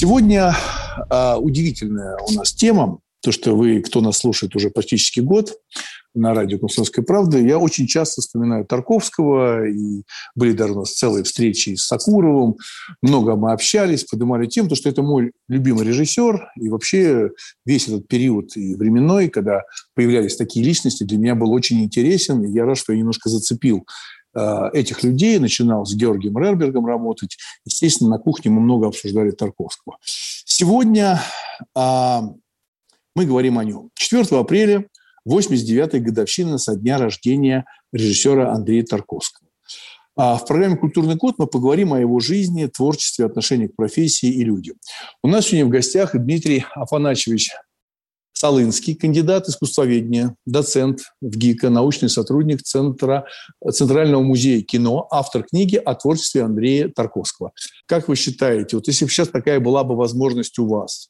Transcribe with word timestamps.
Сегодня 0.00 0.54
э, 1.10 1.34
удивительная 1.38 2.16
у 2.18 2.32
нас 2.32 2.52
тема. 2.52 3.00
То, 3.20 3.32
что 3.32 3.56
вы, 3.56 3.80
кто 3.80 4.00
нас 4.00 4.18
слушает 4.18 4.54
уже 4.54 4.70
практически 4.70 5.18
год 5.18 5.56
на 6.14 6.34
радио 6.34 6.60
«Комсомольская 6.60 7.04
правда», 7.04 7.36
я 7.38 7.58
очень 7.58 7.88
часто 7.88 8.20
вспоминаю 8.20 8.64
Тарковского, 8.64 9.66
и 9.66 10.04
были 10.36 10.52
даже 10.52 10.74
у 10.74 10.78
нас 10.78 10.92
целые 10.92 11.24
встречи 11.24 11.74
с 11.74 11.88
Сакуровым, 11.88 12.58
много 13.02 13.34
мы 13.34 13.50
общались, 13.50 14.04
поднимали 14.04 14.46
тему, 14.46 14.68
потому 14.68 14.76
что 14.76 14.88
это 14.88 15.02
мой 15.02 15.32
любимый 15.48 15.84
режиссер, 15.84 16.52
и 16.60 16.68
вообще 16.68 17.30
весь 17.66 17.88
этот 17.88 18.06
период 18.06 18.56
и 18.56 18.76
временной, 18.76 19.28
когда 19.28 19.62
появлялись 19.96 20.36
такие 20.36 20.64
личности, 20.64 21.02
для 21.02 21.18
меня 21.18 21.34
был 21.34 21.50
очень 21.50 21.82
интересен, 21.82 22.44
и 22.44 22.52
я 22.52 22.66
рад, 22.66 22.78
что 22.78 22.92
я 22.92 23.00
немножко 23.00 23.28
зацепил 23.28 23.84
этих 24.72 25.02
людей, 25.02 25.38
начинал 25.38 25.84
с 25.86 25.94
Георгием 25.94 26.38
Рербергом 26.38 26.86
работать. 26.86 27.36
Естественно, 27.64 28.10
на 28.10 28.18
кухне 28.18 28.50
мы 28.50 28.60
много 28.60 28.88
обсуждали 28.88 29.30
Тарковского. 29.30 29.98
Сегодня 30.02 31.20
а, 31.74 32.22
мы 33.14 33.26
говорим 33.26 33.58
о 33.58 33.64
нем. 33.64 33.90
4 33.94 34.24
апреля 34.38 34.86
89-я 35.28 36.00
годовщина 36.00 36.58
со 36.58 36.76
дня 36.76 36.98
рождения 36.98 37.64
режиссера 37.92 38.52
Андрея 38.52 38.84
Тарковского. 38.84 39.48
А 40.16 40.36
в 40.36 40.46
программе 40.46 40.76
«Культурный 40.76 41.16
код» 41.16 41.36
мы 41.38 41.46
поговорим 41.46 41.92
о 41.92 42.00
его 42.00 42.18
жизни, 42.18 42.66
творчестве, 42.66 43.24
отношении 43.24 43.68
к 43.68 43.76
профессии 43.76 44.28
и 44.28 44.42
людям. 44.42 44.76
У 45.22 45.28
нас 45.28 45.46
сегодня 45.46 45.66
в 45.66 45.68
гостях 45.68 46.16
Дмитрий 46.16 46.64
Афанасьевич 46.74 47.52
Салынский, 48.38 48.94
кандидат 48.94 49.48
искусствоведения, 49.48 50.36
доцент 50.46 51.00
в 51.20 51.36
ГИКа, 51.36 51.70
научный 51.70 52.08
сотрудник 52.08 52.62
Центра, 52.62 53.26
Центрального 53.68 54.22
музея 54.22 54.62
кино, 54.62 55.08
автор 55.10 55.42
книги 55.42 55.74
о 55.74 55.96
творчестве 55.96 56.44
Андрея 56.44 56.88
Тарковского. 56.88 57.50
Как 57.86 58.06
вы 58.06 58.14
считаете, 58.14 58.76
вот 58.76 58.86
если 58.86 59.06
бы 59.06 59.10
сейчас 59.10 59.26
такая 59.26 59.58
была 59.58 59.82
бы 59.82 59.96
возможность 59.96 60.56
у 60.60 60.68
вас 60.68 61.08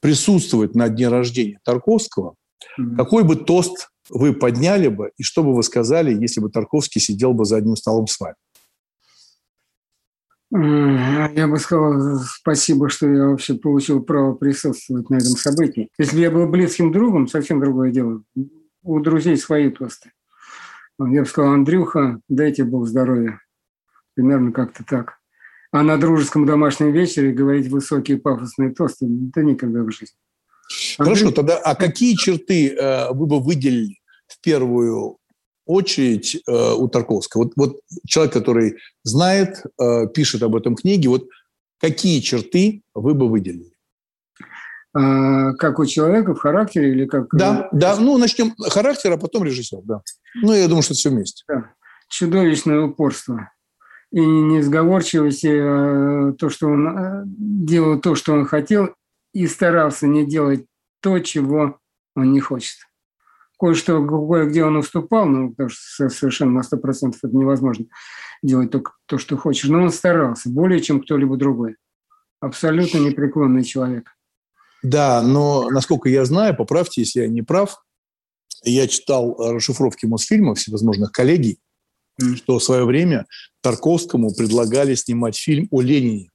присутствовать 0.00 0.74
на 0.74 0.88
дне 0.88 1.08
рождения 1.08 1.60
Тарковского, 1.62 2.36
mm-hmm. 2.80 2.96
какой 2.96 3.24
бы 3.24 3.36
тост 3.36 3.90
вы 4.08 4.32
подняли 4.32 4.88
бы, 4.88 5.10
и 5.18 5.22
что 5.22 5.42
бы 5.42 5.54
вы 5.54 5.62
сказали, 5.62 6.18
если 6.18 6.40
бы 6.40 6.48
Тарковский 6.48 7.02
сидел 7.02 7.34
бы 7.34 7.44
за 7.44 7.58
одним 7.58 7.76
столом 7.76 8.06
с 8.06 8.18
вами? 8.18 8.36
Я 10.52 11.46
бы 11.46 11.58
сказал 11.58 12.18
спасибо, 12.24 12.88
что 12.88 13.08
я 13.08 13.26
вообще 13.26 13.54
получил 13.54 14.02
право 14.02 14.34
присутствовать 14.34 15.08
на 15.08 15.16
этом 15.16 15.36
событии. 15.36 15.88
Если 15.96 16.16
бы 16.16 16.22
я 16.22 16.30
был 16.30 16.48
близким 16.48 16.90
другом, 16.90 17.28
совсем 17.28 17.60
другое 17.60 17.92
дело. 17.92 18.22
У 18.82 18.98
друзей 19.00 19.36
свои 19.36 19.70
тосты. 19.70 20.10
Я 20.98 21.22
бы 21.22 21.26
сказал, 21.26 21.52
Андрюха, 21.52 22.20
дайте 22.28 22.64
Бог 22.64 22.86
здоровья. 22.86 23.40
Примерно 24.14 24.52
как-то 24.52 24.84
так. 24.84 25.20
А 25.72 25.82
на 25.82 25.96
дружеском 25.96 26.46
домашнем 26.46 26.90
вечере 26.90 27.32
говорить 27.32 27.68
высокие 27.68 28.18
пафосные 28.18 28.70
тосты– 28.70 29.06
это 29.30 29.44
никогда 29.44 29.82
в 29.82 29.90
жизни. 29.92 30.18
Хорошо, 30.98 31.26
Андрей... 31.26 31.34
тогда 31.36 31.58
а 31.58 31.76
какие 31.76 32.16
черты 32.16 32.74
э, 32.74 33.12
вы 33.12 33.26
бы 33.26 33.40
выделили 33.40 33.98
в 34.26 34.40
первую 34.40 35.19
очередь 35.66 36.42
э, 36.46 36.72
у 36.74 36.88
Тарковского. 36.88 37.44
Вот, 37.44 37.52
вот 37.56 37.80
человек, 38.06 38.32
который 38.32 38.76
знает, 39.02 39.62
э, 39.80 40.06
пишет 40.08 40.42
об 40.42 40.56
этом 40.56 40.74
книге, 40.74 41.08
вот 41.08 41.28
какие 41.80 42.20
черты 42.20 42.82
вы 42.94 43.14
бы 43.14 43.28
выделили? 43.28 43.72
А, 44.92 45.52
как 45.54 45.78
у 45.78 45.86
человека 45.86 46.34
в 46.34 46.38
характере 46.38 46.90
или 46.90 47.06
как... 47.06 47.28
Да, 47.32 47.68
да, 47.72 47.96
ну 47.96 48.18
начнем 48.18 48.54
характер, 48.58 49.12
а 49.12 49.16
потом 49.18 49.44
режиссер, 49.44 49.78
да. 49.84 50.02
Ну, 50.42 50.52
я 50.52 50.66
думаю, 50.66 50.82
что 50.82 50.94
все 50.94 51.10
вместе. 51.10 51.44
Да. 51.48 51.72
Чудовищное 52.08 52.80
упорство 52.80 53.52
и 54.10 54.20
несговорчивость, 54.20 55.44
и, 55.44 55.52
э, 55.52 56.32
то, 56.36 56.50
что 56.50 56.66
он 56.66 56.88
э, 56.88 57.22
делал 57.26 58.00
то, 58.00 58.16
что 58.16 58.32
он 58.32 58.44
хотел, 58.44 58.94
и 59.32 59.46
старался 59.46 60.08
не 60.08 60.26
делать 60.26 60.66
то, 61.00 61.20
чего 61.20 61.78
он 62.16 62.32
не 62.32 62.40
хочет 62.40 62.78
кое-что, 63.60 64.02
кое-где 64.04 64.64
он 64.64 64.76
уступал, 64.76 65.26
ну, 65.26 65.50
потому 65.50 65.68
что 65.68 66.08
совершенно 66.08 66.52
на 66.52 66.60
100% 66.60 67.14
это 67.22 67.36
невозможно 67.36 67.84
делать 68.42 68.70
только 68.70 68.92
то, 69.06 69.18
что 69.18 69.36
хочешь. 69.36 69.68
Но 69.68 69.82
он 69.82 69.90
старался 69.90 70.48
более, 70.48 70.80
чем 70.80 71.00
кто-либо 71.02 71.36
другой. 71.36 71.76
Абсолютно 72.40 72.98
непреклонный 72.98 73.64
человек. 73.64 74.10
Да, 74.82 75.22
но, 75.22 75.68
насколько 75.68 76.08
я 76.08 76.24
знаю, 76.24 76.56
поправьте, 76.56 77.02
если 77.02 77.20
я 77.20 77.28
не 77.28 77.42
прав, 77.42 77.84
я 78.64 78.88
читал 78.88 79.36
расшифровки 79.38 80.06
Мосфильма 80.06 80.54
всевозможных 80.54 81.12
коллегий, 81.12 81.60
mm. 82.20 82.36
что 82.36 82.58
в 82.58 82.64
свое 82.64 82.86
время 82.86 83.26
Тарковскому 83.60 84.34
предлагали 84.34 84.94
снимать 84.94 85.36
фильм 85.36 85.68
о 85.70 85.82
Ленине. 85.82 86.30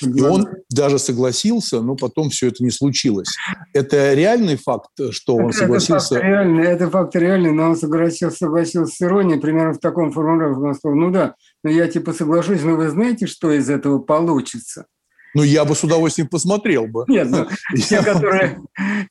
И 0.00 0.20
он 0.22 0.48
даже 0.70 0.98
согласился, 0.98 1.80
но 1.80 1.96
потом 1.96 2.30
все 2.30 2.48
это 2.48 2.62
не 2.62 2.70
случилось. 2.70 3.28
Это 3.72 4.14
реальный 4.14 4.56
факт, 4.56 4.90
что 5.10 5.36
он 5.36 5.50
это, 5.50 5.58
согласился? 5.58 6.16
Это 6.16 6.22
факт 6.22 6.24
реальный, 6.24 6.64
это 6.64 6.90
факт 6.90 7.16
реальный, 7.16 7.52
но 7.52 7.70
он 7.70 7.76
согласился, 7.76 8.36
согласился 8.38 8.94
с 8.94 9.02
иронией, 9.02 9.40
примерно 9.40 9.74
в 9.74 9.78
таком 9.78 10.12
формулировке. 10.12 10.66
Он 10.66 10.74
сказал, 10.74 10.96
ну 10.96 11.10
да, 11.10 11.34
но 11.62 11.70
я 11.70 11.88
типа 11.88 12.12
соглашусь, 12.12 12.62
но 12.62 12.76
вы 12.76 12.88
знаете, 12.88 13.26
что 13.26 13.52
из 13.52 13.68
этого 13.70 13.98
получится? 13.98 14.86
Ну, 15.34 15.42
я 15.42 15.64
бы 15.64 15.74
с 15.74 15.84
удовольствием 15.84 16.28
посмотрел 16.28 16.86
бы. 16.86 17.04
Нет, 17.08 17.28
ну, 17.30 17.46
те, 17.76 18.02
которые, 18.02 18.60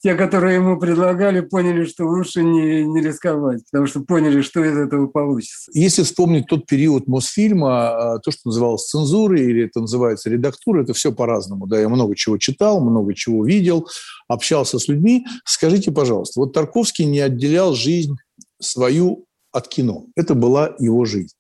те, 0.02 0.16
которые 0.16 0.56
ему 0.56 0.78
предлагали, 0.80 1.42
поняли, 1.42 1.86
что 1.86 2.06
лучше 2.06 2.44
не, 2.44 2.84
не 2.84 3.02
рисковать, 3.02 3.62
потому 3.72 3.88
что 3.88 4.02
поняли, 4.02 4.42
что 4.42 4.64
из 4.64 4.78
этого 4.78 5.08
получится. 5.08 5.72
Если 5.74 6.04
вспомнить 6.04 6.48
тот 6.48 6.66
период 6.66 7.08
Мосфильма, 7.08 8.16
а, 8.16 8.20
то, 8.20 8.32
что 8.32 8.42
называлось 8.46 8.88
цензурой, 8.88 9.42
или 9.42 9.66
это 9.66 9.80
называется 9.82 10.30
редактура, 10.30 10.84
это 10.84 10.94
все 10.94 11.12
по-разному. 11.12 11.68
Да, 11.68 11.80
я 11.80 11.90
много 11.90 12.16
чего 12.16 12.38
читал, 12.38 12.82
много 12.82 13.14
чего 13.14 13.46
видел, 13.46 13.88
общался 14.28 14.80
с 14.80 14.88
людьми. 14.88 15.26
Скажите, 15.46 15.92
пожалуйста, 15.92 16.40
вот 16.42 16.54
Тарковский 16.54 17.06
не 17.06 17.20
отделял 17.20 17.74
жизнь 17.74 18.16
свою 18.62 19.26
от 19.52 19.68
кино. 19.68 20.06
Это 20.16 20.36
была 20.36 20.76
его 20.80 21.06
жизнь. 21.06 21.34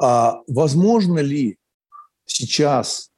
А 0.00 0.40
возможно 0.46 1.18
ли 1.18 1.56
сейчас 2.24 3.10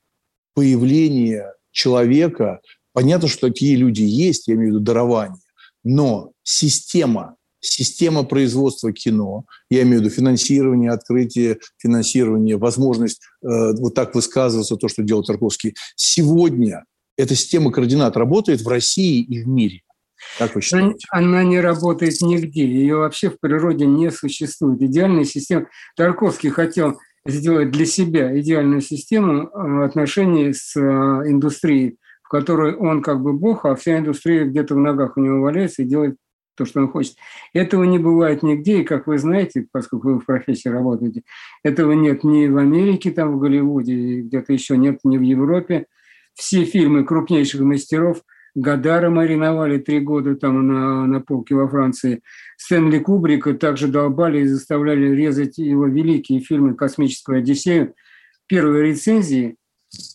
появление 0.54 1.52
человека, 1.70 2.60
понятно, 2.92 3.28
что 3.28 3.48
такие 3.48 3.76
люди 3.76 4.02
есть, 4.02 4.48
я 4.48 4.54
имею 4.54 4.70
в 4.70 4.74
виду 4.74 4.84
дарование, 4.84 5.40
но 5.84 6.32
система, 6.42 7.36
система 7.60 8.24
производства 8.24 8.92
кино, 8.92 9.44
я 9.70 9.82
имею 9.82 10.00
в 10.00 10.04
виду 10.04 10.14
финансирование, 10.14 10.90
открытие 10.90 11.58
финансирования, 11.78 12.56
возможность 12.56 13.20
э, 13.42 13.72
вот 13.78 13.94
так 13.94 14.14
высказываться, 14.14 14.76
то, 14.76 14.88
что 14.88 15.02
делал 15.02 15.24
Тарковский, 15.24 15.74
сегодня 15.96 16.84
эта 17.16 17.34
система 17.34 17.70
координат 17.70 18.16
работает 18.16 18.62
в 18.62 18.68
России 18.68 19.22
и 19.22 19.42
в 19.42 19.48
мире. 19.48 19.82
Как 20.38 20.54
вы 20.54 20.60
считаете? 20.60 21.06
Она 21.10 21.42
не 21.44 21.60
работает 21.60 22.20
нигде. 22.20 22.64
Ее 22.66 22.96
вообще 22.96 23.30
в 23.30 23.38
природе 23.40 23.86
не 23.86 24.10
существует. 24.10 24.80
Идеальная 24.82 25.24
система. 25.24 25.66
Тарковский 25.96 26.50
хотел 26.50 26.98
сделать 27.26 27.70
для 27.70 27.86
себя 27.86 28.38
идеальную 28.38 28.80
систему 28.80 29.48
э, 29.48 29.84
отношений 29.84 30.52
с 30.52 30.76
э, 30.76 30.80
индустрией, 30.80 31.98
в 32.22 32.28
которой 32.28 32.74
он 32.74 33.02
как 33.02 33.20
бы 33.20 33.32
бог, 33.32 33.64
а 33.64 33.74
вся 33.74 33.98
индустрия 33.98 34.44
где-то 34.44 34.74
в 34.74 34.78
ногах 34.78 35.16
у 35.16 35.20
него 35.20 35.40
валяется 35.40 35.82
и 35.82 35.86
делает 35.86 36.16
то, 36.56 36.64
что 36.64 36.80
он 36.80 36.88
хочет. 36.88 37.16
Этого 37.52 37.84
не 37.84 37.98
бывает 37.98 38.42
нигде, 38.42 38.80
и, 38.80 38.84
как 38.84 39.06
вы 39.06 39.18
знаете, 39.18 39.66
поскольку 39.70 40.08
вы 40.08 40.20
в 40.20 40.26
профессии 40.26 40.68
работаете, 40.68 41.22
этого 41.62 41.92
нет 41.92 42.24
ни 42.24 42.46
в 42.48 42.56
Америке, 42.56 43.10
там 43.10 43.36
в 43.36 43.38
Голливуде, 43.38 44.20
где-то 44.20 44.52
еще 44.52 44.76
нет 44.76 45.00
ни 45.04 45.16
в 45.16 45.22
Европе. 45.22 45.86
Все 46.34 46.64
фильмы 46.64 47.04
крупнейших 47.04 47.60
мастеров– 47.60 48.22
Гадара 48.54 49.10
мариновали 49.10 49.78
три 49.78 50.00
года 50.00 50.34
там 50.34 50.66
на, 50.66 51.06
на 51.06 51.20
полке 51.20 51.54
во 51.54 51.68
Франции. 51.68 52.22
Стэнли 52.56 52.98
Кубрика 52.98 53.54
также 53.54 53.88
долбали 53.88 54.40
и 54.40 54.46
заставляли 54.46 55.14
резать 55.14 55.58
его 55.58 55.86
великие 55.86 56.40
фильмы 56.40 56.74
«Космическую 56.74 57.38
Одиссею». 57.38 57.94
Первые 58.46 58.88
рецензии, 58.88 59.56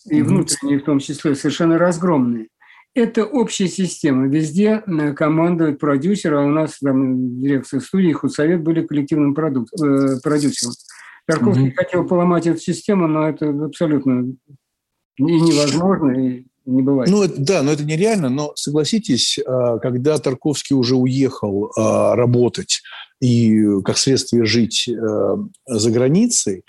и 0.06 0.22
внутренние 0.22 0.78
в 0.78 0.84
том 0.84 0.98
числе, 0.98 1.34
совершенно 1.34 1.78
разгромные. 1.78 2.48
Это 2.94 3.24
общая 3.24 3.68
система. 3.68 4.26
Везде 4.26 4.82
командует 5.14 5.78
продюсер, 5.78 6.34
а 6.34 6.44
у 6.44 6.48
нас 6.48 6.78
там 6.78 7.40
дирекция 7.40 7.80
студии, 7.80 8.12
худсовет 8.12 8.62
были 8.62 8.86
коллективным 8.86 9.34
продукт, 9.34 9.70
э, 9.82 10.18
продюсером. 10.22 10.72
Тарковский 11.26 11.68
mm-hmm. 11.68 11.74
хотел 11.74 12.06
поломать 12.06 12.46
эту 12.46 12.58
систему, 12.58 13.06
но 13.06 13.28
это 13.28 13.48
абсолютно 13.50 14.32
и 15.18 15.22
невозможно, 15.22 16.10
и 16.12 16.46
не 16.66 16.82
бывает. 16.82 17.10
Ну, 17.10 17.22
это, 17.22 17.34
да, 17.38 17.62
но 17.62 17.72
это 17.72 17.84
нереально, 17.84 18.28
но 18.28 18.52
согласитесь, 18.56 19.38
а, 19.44 19.78
когда 19.78 20.18
Тарковский 20.18 20.76
уже 20.76 20.96
уехал 20.96 21.72
а, 21.76 22.14
работать 22.16 22.82
и, 23.20 23.80
как 23.82 23.98
следствие, 23.98 24.44
жить 24.44 24.88
а, 24.88 25.36
за 25.66 25.90
границей, 25.90 26.64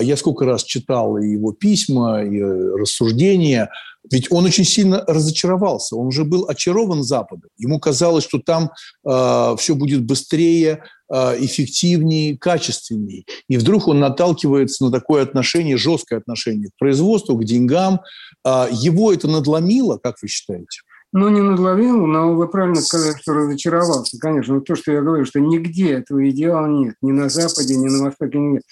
я 0.00 0.16
сколько 0.16 0.44
раз 0.44 0.64
читал 0.64 1.18
его 1.18 1.52
письма, 1.52 2.24
и 2.24 2.40
рассуждения, 2.40 3.70
ведь 4.10 4.30
он 4.30 4.44
очень 4.44 4.64
сильно 4.64 5.04
разочаровался, 5.06 5.96
он 5.96 6.08
уже 6.08 6.24
был 6.24 6.48
очарован 6.48 7.02
Западом. 7.02 7.50
Ему 7.58 7.78
казалось, 7.78 8.24
что 8.24 8.38
там 8.38 8.70
э, 9.06 9.56
все 9.58 9.74
будет 9.74 10.04
быстрее, 10.04 10.84
э, 11.12 11.44
эффективнее, 11.44 12.38
качественнее. 12.38 13.24
И 13.48 13.56
вдруг 13.56 13.88
он 13.88 14.00
наталкивается 14.00 14.84
на 14.84 14.90
такое 14.90 15.22
отношение, 15.22 15.76
жесткое 15.76 16.20
отношение 16.20 16.68
к 16.68 16.78
производству, 16.78 17.36
к 17.36 17.44
деньгам. 17.44 18.00
Э, 18.46 18.68
его 18.70 19.12
это 19.12 19.28
надломило, 19.28 19.98
как 19.98 20.16
вы 20.22 20.28
считаете? 20.28 20.80
Ну, 21.12 21.30
не 21.30 21.40
надловил, 21.40 22.06
но 22.06 22.34
вы 22.34 22.48
правильно 22.48 22.82
сказали, 22.82 23.16
что 23.18 23.32
разочаровался. 23.32 24.18
Конечно, 24.20 24.56
вот 24.56 24.66
то, 24.66 24.74
что 24.74 24.92
я 24.92 25.00
говорю, 25.00 25.24
что 25.24 25.40
нигде 25.40 25.92
этого 25.92 26.28
идеала 26.28 26.66
нет. 26.66 26.96
Ни 27.00 27.12
на 27.12 27.30
Западе, 27.30 27.76
ни 27.76 27.88
на 27.88 28.04
Востоке 28.04 28.38
нет. 28.38 28.62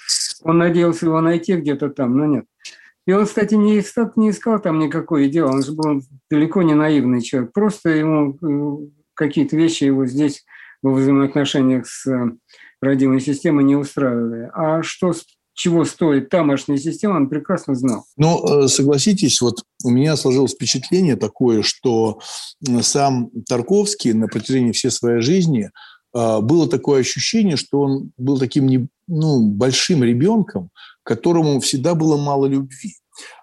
Он 0.42 0.58
надеялся 0.58 1.06
его 1.06 1.20
найти 1.22 1.56
где-то 1.56 1.88
там, 1.88 2.16
но 2.16 2.26
нет. 2.26 2.44
И 3.06 3.12
он, 3.12 3.24
кстати, 3.24 3.54
не, 3.54 3.82
не 4.16 4.30
искал 4.30 4.60
там 4.60 4.78
никакой 4.78 5.28
идеал. 5.28 5.54
Он 5.54 5.62
же 5.62 5.72
был 5.72 6.02
далеко 6.30 6.62
не 6.62 6.74
наивный 6.74 7.22
человек. 7.22 7.52
Просто 7.52 7.90
ему 7.90 8.36
э, 8.42 8.88
какие-то 9.14 9.56
вещи 9.56 9.84
его 9.84 10.06
здесь 10.06 10.44
во 10.82 10.92
взаимоотношениях 10.92 11.86
с 11.86 12.06
э, 12.06 12.32
родимой 12.82 13.20
системой 13.20 13.64
не 13.64 13.76
устраивали. 13.76 14.50
А 14.52 14.82
что 14.82 15.14
чего 15.56 15.86
стоит 15.86 16.28
тамошняя 16.28 16.78
система, 16.78 17.16
он 17.16 17.28
прекрасно 17.28 17.74
знал. 17.74 18.04
Ну, 18.16 18.64
э, 18.64 18.68
согласитесь, 18.68 19.40
вот 19.40 19.64
у 19.82 19.90
меня 19.90 20.14
сложилось 20.16 20.52
впечатление 20.52 21.16
такое, 21.16 21.62
что 21.62 22.20
сам 22.82 23.30
Тарковский 23.48 24.12
на 24.12 24.28
протяжении 24.28 24.72
всей 24.72 24.90
своей 24.90 25.22
жизни 25.22 25.70
э, 26.14 26.40
было 26.40 26.68
такое 26.68 27.00
ощущение, 27.00 27.56
что 27.56 27.80
он 27.80 28.12
был 28.18 28.38
таким 28.38 28.66
не, 28.66 28.86
ну, 29.08 29.48
большим 29.48 30.04
ребенком, 30.04 30.70
которому 31.02 31.60
всегда 31.60 31.94
было 31.94 32.18
мало 32.18 32.46
любви. 32.46 32.92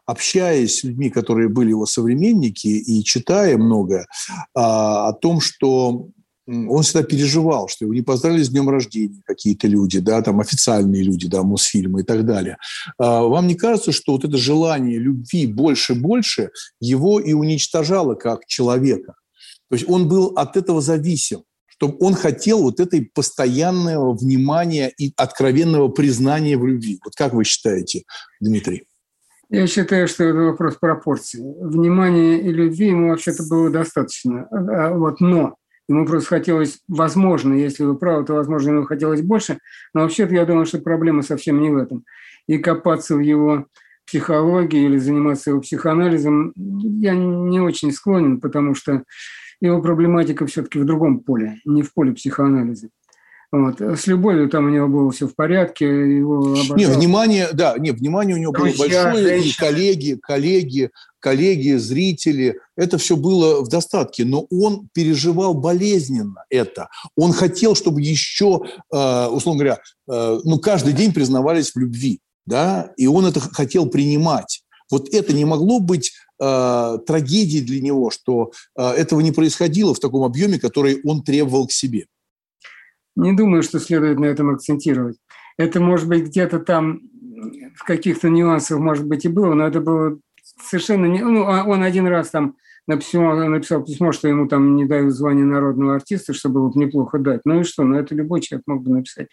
Общаясь 0.05 0.79
с 0.79 0.83
людьми, 0.83 1.09
которые 1.09 1.49
были 1.49 1.69
его 1.69 1.87
современники, 1.87 2.67
и 2.67 3.03
читая 3.03 3.57
много 3.57 4.05
а, 4.53 5.07
о 5.07 5.13
том, 5.13 5.39
что 5.41 6.09
он 6.47 6.83
всегда 6.83 7.03
переживал, 7.03 7.67
что 7.69 7.85
его 7.85 7.93
не 7.93 8.01
поздравили 8.01 8.43
с 8.43 8.49
днем 8.49 8.69
рождения 8.69 9.21
какие-то 9.25 9.67
люди, 9.67 9.99
да, 9.99 10.21
там 10.21 10.39
официальные 10.39 11.03
люди, 11.03 11.27
да, 11.27 11.43
Мосфильмы 11.43 12.01
и 12.01 12.03
так 12.03 12.25
далее. 12.25 12.57
А 12.97 13.21
вам 13.21 13.47
не 13.47 13.55
кажется, 13.55 13.91
что 13.91 14.13
вот 14.13 14.25
это 14.25 14.37
желание 14.37 14.99
любви 14.99 15.47
больше-больше 15.47 16.51
его 16.79 17.19
и 17.19 17.33
уничтожало 17.33 18.15
как 18.15 18.45
человека? 18.45 19.15
То 19.69 19.75
есть 19.75 19.89
он 19.89 20.07
был 20.07 20.33
от 20.35 20.57
этого 20.57 20.81
зависим 20.81 21.43
чтобы 21.75 21.97
он 21.99 22.13
хотел 22.13 22.61
вот 22.61 22.79
этой 22.79 23.09
постоянного 23.13 24.15
внимания 24.15 24.93
и 24.97 25.11
откровенного 25.17 25.89
признания 25.89 26.55
в 26.55 26.65
любви. 26.65 26.99
Вот 27.03 27.15
как 27.15 27.33
вы 27.33 27.43
считаете, 27.43 28.03
Дмитрий? 28.39 28.83
Я 29.49 29.67
считаю, 29.67 30.07
что 30.07 30.23
это 30.23 30.37
вопрос 30.37 30.77
пропорции. 30.77 31.39
Внимания 31.39 32.39
и 32.39 32.51
любви 32.51 32.87
ему 32.87 33.09
вообще-то 33.09 33.43
было 33.43 33.69
достаточно. 33.69 34.47
А, 34.49 34.93
вот, 34.93 35.19
но 35.19 35.55
Ему 35.89 36.05
просто 36.05 36.29
хотелось, 36.29 36.79
возможно, 36.87 37.53
если 37.53 37.83
вы 37.83 37.97
правы, 37.97 38.25
то, 38.25 38.33
возможно, 38.33 38.71
ему 38.71 38.83
хотелось 38.85 39.21
больше. 39.21 39.59
Но 39.93 40.01
вообще-то 40.01 40.33
я 40.33 40.45
думаю, 40.45 40.65
что 40.65 40.79
проблема 40.79 41.23
совсем 41.23 41.61
не 41.61 41.69
в 41.69 41.77
этом. 41.77 42.05
И 42.47 42.57
копаться 42.57 43.15
в 43.15 43.19
его 43.19 43.65
психологии 44.05 44.85
или 44.85 44.97
заниматься 44.97 45.49
его 45.49 45.61
психоанализом 45.61 46.53
я 46.55 47.15
не 47.15 47.59
очень 47.59 47.91
склонен, 47.91 48.39
потому 48.39 48.75
что 48.75 49.03
его 49.61 49.81
проблематика 49.81 50.45
все-таки 50.45 50.79
в 50.79 50.85
другом 50.85 51.19
поле, 51.19 51.59
не 51.65 51.83
в 51.83 51.93
поле 51.93 52.13
психоанализа. 52.13 52.89
Вот. 53.51 53.79
С 53.79 54.07
любовью 54.07 54.49
там 54.49 54.65
у 54.65 54.69
него 54.69 54.87
было 54.87 55.11
все 55.11 55.27
в 55.27 55.35
порядке. 55.35 55.85
Его 55.85 56.39
обожал. 56.39 56.75
не, 56.75 56.85
внимание, 56.85 57.49
да, 57.53 57.75
не, 57.77 57.91
внимание 57.91 58.35
у 58.35 58.39
него 58.39 58.51
Друзья, 58.51 59.03
было 59.03 59.11
большое, 59.11 59.27
женщины. 59.27 59.51
и 59.51 59.55
коллеги, 59.55 60.19
коллеги, 60.19 60.89
коллеги, 61.23 61.77
зрители, 61.77 62.59
это 62.75 62.97
все 62.97 63.15
было 63.15 63.63
в 63.63 63.69
достатке, 63.69 64.25
но 64.25 64.45
он 64.51 64.89
переживал 64.93 65.53
болезненно 65.53 66.43
это. 66.49 66.89
Он 67.15 67.31
хотел, 67.31 67.75
чтобы 67.75 68.01
еще, 68.01 68.61
э, 68.91 69.27
условно 69.27 69.63
говоря, 69.63 69.79
э, 70.11 70.39
ну, 70.43 70.59
каждый 70.59 70.91
день 70.91 71.13
признавались 71.13 71.71
в 71.71 71.77
любви, 71.77 72.19
да, 72.45 72.91
и 72.97 73.07
он 73.07 73.25
это 73.25 73.39
хотел 73.39 73.87
принимать. 73.87 74.63
Вот 74.91 75.13
это 75.13 75.31
не 75.33 75.45
могло 75.45 75.79
быть 75.79 76.11
э, 76.41 76.97
трагедией 77.07 77.63
для 77.63 77.79
него, 77.79 78.11
что 78.11 78.51
э, 78.77 78.83
этого 78.83 79.21
не 79.21 79.31
происходило 79.31 79.93
в 79.93 79.99
таком 79.99 80.23
объеме, 80.23 80.59
который 80.59 80.99
он 81.05 81.23
требовал 81.23 81.67
к 81.67 81.71
себе. 81.71 82.05
Не 83.15 83.31
думаю, 83.31 83.63
что 83.63 83.79
следует 83.79 84.19
на 84.19 84.25
этом 84.25 84.49
акцентировать. 84.49 85.17
Это, 85.57 85.79
может 85.79 86.07
быть, 86.09 86.25
где-то 86.25 86.59
там 86.59 86.99
в 87.75 87.83
каких-то 87.85 88.27
нюансах, 88.29 88.79
может 88.79 89.05
быть, 89.05 89.23
и 89.23 89.29
было, 89.29 89.53
но 89.53 89.67
это 89.67 89.79
было 89.79 90.19
совершенно 90.61 91.05
не... 91.05 91.21
Ну, 91.21 91.45
а 91.45 91.63
он 91.63 91.83
один 91.83 92.07
раз 92.07 92.29
там 92.29 92.55
написал, 92.87 93.35
написал 93.47 93.83
письмо, 93.83 94.11
что 94.11 94.27
ему 94.27 94.47
там 94.47 94.75
не 94.75 94.85
дают 94.85 95.13
звание 95.13 95.45
народного 95.45 95.95
артиста, 95.95 96.33
что 96.33 96.49
было 96.49 96.69
бы 96.69 96.79
неплохо 96.79 97.17
дать. 97.17 97.41
Ну 97.45 97.61
и 97.61 97.63
что? 97.63 97.83
Ну 97.83 97.95
это 97.97 98.13
любой 98.15 98.41
человек 98.41 98.67
мог 98.67 98.83
бы 98.83 98.91
написать. 98.91 99.27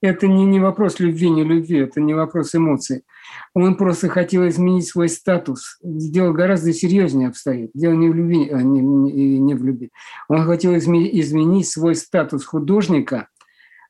Это 0.00 0.26
не, 0.26 0.44
не 0.46 0.60
вопрос 0.60 1.00
любви, 1.00 1.30
не 1.30 1.44
любви, 1.44 1.78
это 1.78 2.00
не 2.00 2.14
вопрос 2.14 2.54
эмоций. 2.54 3.02
Он 3.52 3.76
просто 3.76 4.08
хотел 4.08 4.46
изменить 4.48 4.86
свой 4.86 5.08
статус. 5.08 5.78
Дело 5.82 6.32
гораздо 6.32 6.72
серьезнее 6.72 7.28
обстоит. 7.28 7.70
Дело 7.74 7.92
не 7.92 8.08
в 8.08 8.14
любви, 8.14 8.48
а 8.50 8.62
не, 8.62 8.80
не, 8.80 9.38
не 9.38 9.54
в 9.54 9.64
любви. 9.64 9.90
Он 10.28 10.44
хотел 10.44 10.76
изменить 10.76 11.68
свой 11.68 11.94
статус 11.94 12.44
художника 12.44 13.28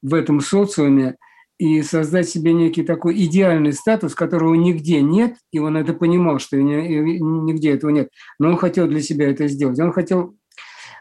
в 0.02 0.14
этом 0.14 0.40
социуме 0.40 1.16
и 1.58 1.82
создать 1.82 2.28
себе 2.28 2.52
некий 2.52 2.82
такой 2.82 3.16
идеальный 3.24 3.72
статус, 3.72 4.14
которого 4.14 4.54
нигде 4.54 5.00
нет, 5.00 5.36
и 5.52 5.58
он 5.58 5.76
это 5.76 5.92
понимал, 5.92 6.38
что 6.38 6.56
нигде 6.56 7.72
этого 7.72 7.90
нет, 7.90 8.08
но 8.38 8.48
он 8.48 8.56
хотел 8.56 8.88
для 8.88 9.00
себя 9.00 9.30
это 9.30 9.46
сделать. 9.48 9.78
Он 9.78 9.92
хотел 9.92 10.36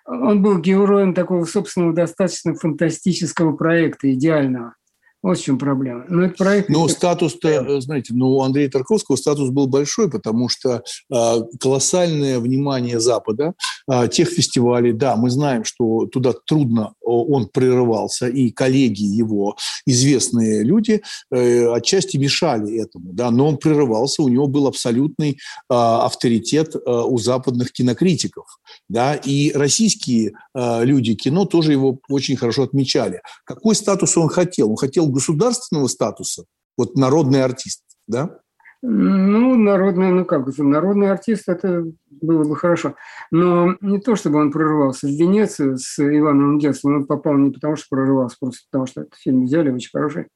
он 0.06 0.42
был 0.42 0.60
героем 0.60 1.14
такого 1.14 1.46
собственного 1.46 1.94
достаточно 1.94 2.56
фантастического 2.56 3.56
проекта, 3.56 4.12
идеального. 4.14 4.76
Вот 5.24 5.40
в 5.40 5.42
чем 5.42 5.58
проблема. 5.58 6.04
Но 6.10 6.26
это 6.26 6.36
проект... 6.36 6.68
Но 6.68 6.86
статус-то, 6.90 7.80
знаете, 7.80 8.14
ну, 8.14 8.36
у 8.36 8.42
Андрея 8.42 8.70
Тарковского 8.70 9.16
статус 9.16 9.52
был 9.52 9.68
большой, 9.68 10.10
потому 10.10 10.50
что 10.50 10.84
э, 11.10 11.36
колоссальное 11.62 12.40
внимание 12.40 13.00
Запада, 13.00 13.54
э, 13.90 14.10
тех 14.10 14.28
фестивалей, 14.28 14.92
да, 14.92 15.16
мы 15.16 15.30
знаем, 15.30 15.64
что 15.64 16.08
туда 16.08 16.34
трудно 16.46 16.94
он 17.02 17.48
прерывался, 17.48 18.28
и 18.28 18.52
коллеги 18.52 19.04
его, 19.04 19.56
известные 19.86 20.64
люди, 20.64 21.02
э, 21.32 21.68
отчасти 21.74 22.18
мешали 22.18 22.82
этому, 22.82 23.14
да, 23.14 23.32
но 23.32 23.48
он 23.48 23.58
прерывался, 23.58 24.24
у 24.24 24.28
него 24.28 24.48
был 24.48 24.68
абсолютный 24.68 25.32
э, 25.32 25.36
авторитет 25.70 26.76
э, 26.76 26.80
у 26.86 27.18
западных 27.18 27.72
кинокритиков, 27.72 28.46
да, 28.90 29.16
и 29.16 29.54
российские 29.54 30.34
э, 30.54 30.84
люди 30.84 31.14
кино 31.14 31.46
тоже 31.46 31.72
его 31.72 32.00
очень 32.10 32.36
хорошо 32.36 32.64
отмечали. 32.64 33.22
Какой 33.46 33.76
статус 33.76 34.18
он 34.18 34.28
хотел? 34.28 34.72
Он 34.72 34.76
хотел 34.78 35.13
государственного 35.14 35.88
статуса, 35.88 36.46
вот 36.78 36.96
народный 36.96 37.44
артист, 37.44 37.84
да? 38.08 38.40
Ну, 38.82 39.56
народный, 39.56 40.12
ну 40.12 40.26
как, 40.26 40.46
народный 40.58 41.10
артист, 41.10 41.48
это 41.48 41.86
было 42.10 42.44
бы 42.44 42.58
хорошо. 42.58 42.96
Но 43.32 43.78
не 43.80 44.00
то, 44.00 44.18
чтобы 44.18 44.40
он 44.40 44.52
прорывался 44.52 45.08
в 45.08 45.12
Венецию 45.12 45.78
с 45.78 45.98
Иваном 46.00 46.58
Генсом, 46.58 46.96
он 46.96 47.06
попал 47.06 47.36
не 47.36 47.52
потому, 47.52 47.78
что 47.78 47.86
прорывался, 47.90 48.36
просто 48.40 48.64
потому, 48.70 48.86
что 48.86 49.02
этот 49.02 49.16
фильм 49.16 49.46
взяли 49.46 49.72
очень 49.72 49.90
хороший. 49.90 50.28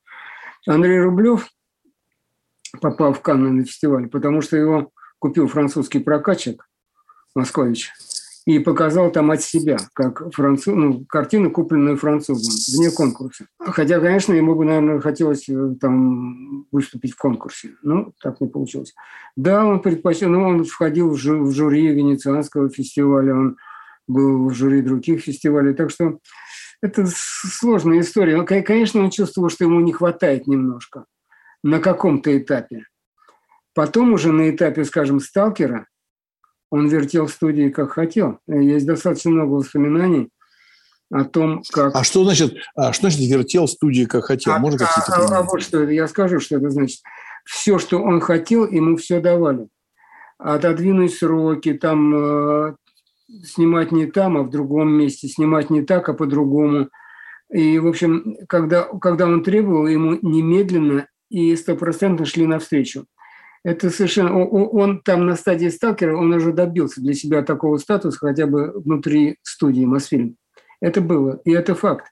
Андрей 0.66 1.02
Рублев 1.02 1.50
попал 2.80 3.14
в 3.14 3.22
Канны 3.22 3.52
на 3.52 3.66
фестиваль, 3.66 4.08
потому 4.08 4.42
что 4.42 4.56
его 4.56 4.92
купил 5.20 5.48
французский 5.48 6.00
прокатчик 6.00 6.70
Москович– 7.36 7.92
и 8.48 8.60
показал 8.60 9.12
там 9.12 9.30
от 9.32 9.42
себя, 9.42 9.78
как 9.92 10.34
француз, 10.34 10.74
ну, 10.74 11.06
картину, 11.06 11.52
купленную 11.52 11.98
французом, 11.98 12.54
вне 12.74 12.90
конкурса. 12.92 13.46
Хотя, 13.60 14.00
конечно, 14.00 14.32
ему 14.32 14.56
бы, 14.56 14.64
наверное, 14.64 15.02
хотелось 15.02 15.50
э, 15.50 15.76
там 15.82 16.66
выступить 16.72 17.12
в 17.12 17.18
конкурсе. 17.18 17.72
Но 17.84 18.14
так 18.22 18.40
не 18.40 18.48
получилось. 18.48 18.96
Да, 19.36 19.66
он 19.66 19.82
предпочел, 19.82 20.30
ну, 20.30 20.44
он 20.44 20.64
входил 20.64 21.10
в, 21.10 21.18
жю, 21.18 21.44
в 21.44 21.52
жюри 21.52 21.88
Венецианского 21.88 22.70
фестиваля, 22.70 23.36
он 23.36 23.58
был 24.08 24.48
в 24.48 24.54
жюри 24.54 24.82
других 24.82 25.24
фестивалей. 25.24 25.74
Так 25.74 25.92
что 25.92 26.20
это 26.82 27.06
сложная 27.06 28.00
история. 28.00 28.42
Конечно, 28.44 29.04
он 29.04 29.10
чувствовал, 29.10 29.50
что 29.50 29.66
ему 29.66 29.82
не 29.82 29.92
хватает 29.92 30.48
немножко 30.48 31.04
на 31.64 31.82
каком-то 31.82 32.38
этапе. 32.38 32.86
Потом 33.74 34.14
уже 34.14 34.32
на 34.32 34.50
этапе, 34.50 34.86
скажем, 34.86 35.20
«Сталкера» 35.20 35.86
он 36.70 36.88
вертел 36.88 37.28
в 37.28 37.32
студии 37.32 37.70
как 37.70 37.92
хотел. 37.92 38.40
Есть 38.48 38.86
достаточно 38.86 39.32
много 39.32 39.54
воспоминаний 39.54 40.30
о 41.12 41.24
том, 41.24 41.64
как... 41.72 41.96
А 41.96 42.04
что 42.04 42.24
значит, 42.24 42.56
а 42.76 42.92
что 42.92 43.10
значит 43.10 43.22
вертел 43.30 43.66
в 43.66 43.72
студии 43.72 44.06
как 44.06 44.26
хотел? 44.26 44.54
А, 44.54 44.60
какие-то 44.60 45.14
а, 45.14 45.26
а, 45.26 45.40
а 45.40 45.44
вот 45.44 45.62
что 45.62 45.82
это, 45.82 45.92
я 45.92 46.08
скажу, 46.08 46.40
что 46.40 46.58
это 46.58 46.70
значит. 46.70 47.02
Все, 47.46 47.80
что 47.80 48.02
он 48.02 48.20
хотел, 48.20 48.70
ему 48.70 48.98
все 48.98 49.22
давали. 49.22 49.70
отодвинуть 50.38 51.14
сроки, 51.14 51.74
там 51.74 52.14
э, 52.14 52.76
снимать 53.46 53.94
не 53.94 54.06
там, 54.06 54.36
а 54.38 54.44
в 54.44 54.50
другом 54.50 54.92
месте, 54.92 55.30
снимать 55.30 55.70
не 55.70 55.82
так, 55.82 56.10
а 56.10 56.14
по-другому. 56.14 56.90
И, 57.50 57.80
в 57.80 57.88
общем, 57.88 58.36
когда, 58.50 58.84
когда 58.84 59.26
он 59.26 59.44
требовал, 59.44 59.88
ему 59.88 60.18
немедленно 60.22 61.08
и 61.30 61.56
стопроцентно 61.56 62.26
шли 62.26 62.46
навстречу. 62.46 63.06
Это 63.68 63.90
совершенно... 63.90 64.46
Он 64.46 65.02
там 65.02 65.26
на 65.26 65.36
стадии 65.36 65.68
сталкера, 65.68 66.16
он 66.16 66.32
уже 66.32 66.54
добился 66.54 67.02
для 67.02 67.14
себя 67.14 67.44
такого 67.44 67.78
статуса 67.80 68.18
хотя 68.18 68.48
бы 68.48 68.72
внутри 68.72 69.40
студии 69.44 69.84
Мосфильм. 69.84 70.38
Это 70.80 71.02
было, 71.02 71.42
и 71.44 71.52
это 71.52 71.76
факт. 71.76 72.06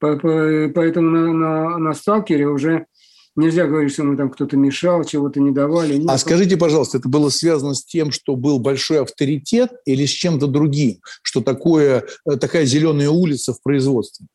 Поэтому 0.00 1.10
на, 1.10 1.32
на, 1.34 1.78
на 1.78 1.92
сталкере 1.92 2.46
уже 2.46 2.86
Нельзя 3.34 3.66
говорить, 3.66 3.94
что 3.94 4.02
ему 4.02 4.14
там 4.14 4.28
кто-то 4.28 4.58
мешал, 4.58 5.04
чего-то 5.04 5.40
не 5.40 5.52
давали. 5.52 5.96
Нет. 5.96 6.10
А 6.10 6.18
скажите, 6.18 6.58
пожалуйста, 6.58 6.98
это 6.98 7.08
было 7.08 7.30
связано 7.30 7.72
с 7.72 7.82
тем, 7.82 8.10
что 8.10 8.36
был 8.36 8.58
большой 8.58 9.00
авторитет 9.00 9.70
или 9.86 10.04
с 10.04 10.10
чем-то 10.10 10.48
другим? 10.48 10.98
Что 11.22 11.40
такое, 11.40 12.04
э, 12.26 12.36
такая 12.36 12.66
зеленая 12.66 13.08
улица 13.08 13.54
в 13.54 13.62
производстве? 13.62 14.26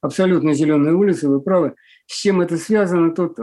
Абсолютно 0.00 0.54
зеленая 0.54 0.94
улица, 0.94 1.28
вы 1.28 1.40
правы. 1.40 1.74
С 2.06 2.20
чем 2.20 2.40
это 2.40 2.56
связано? 2.56 3.10
Тут 3.10 3.38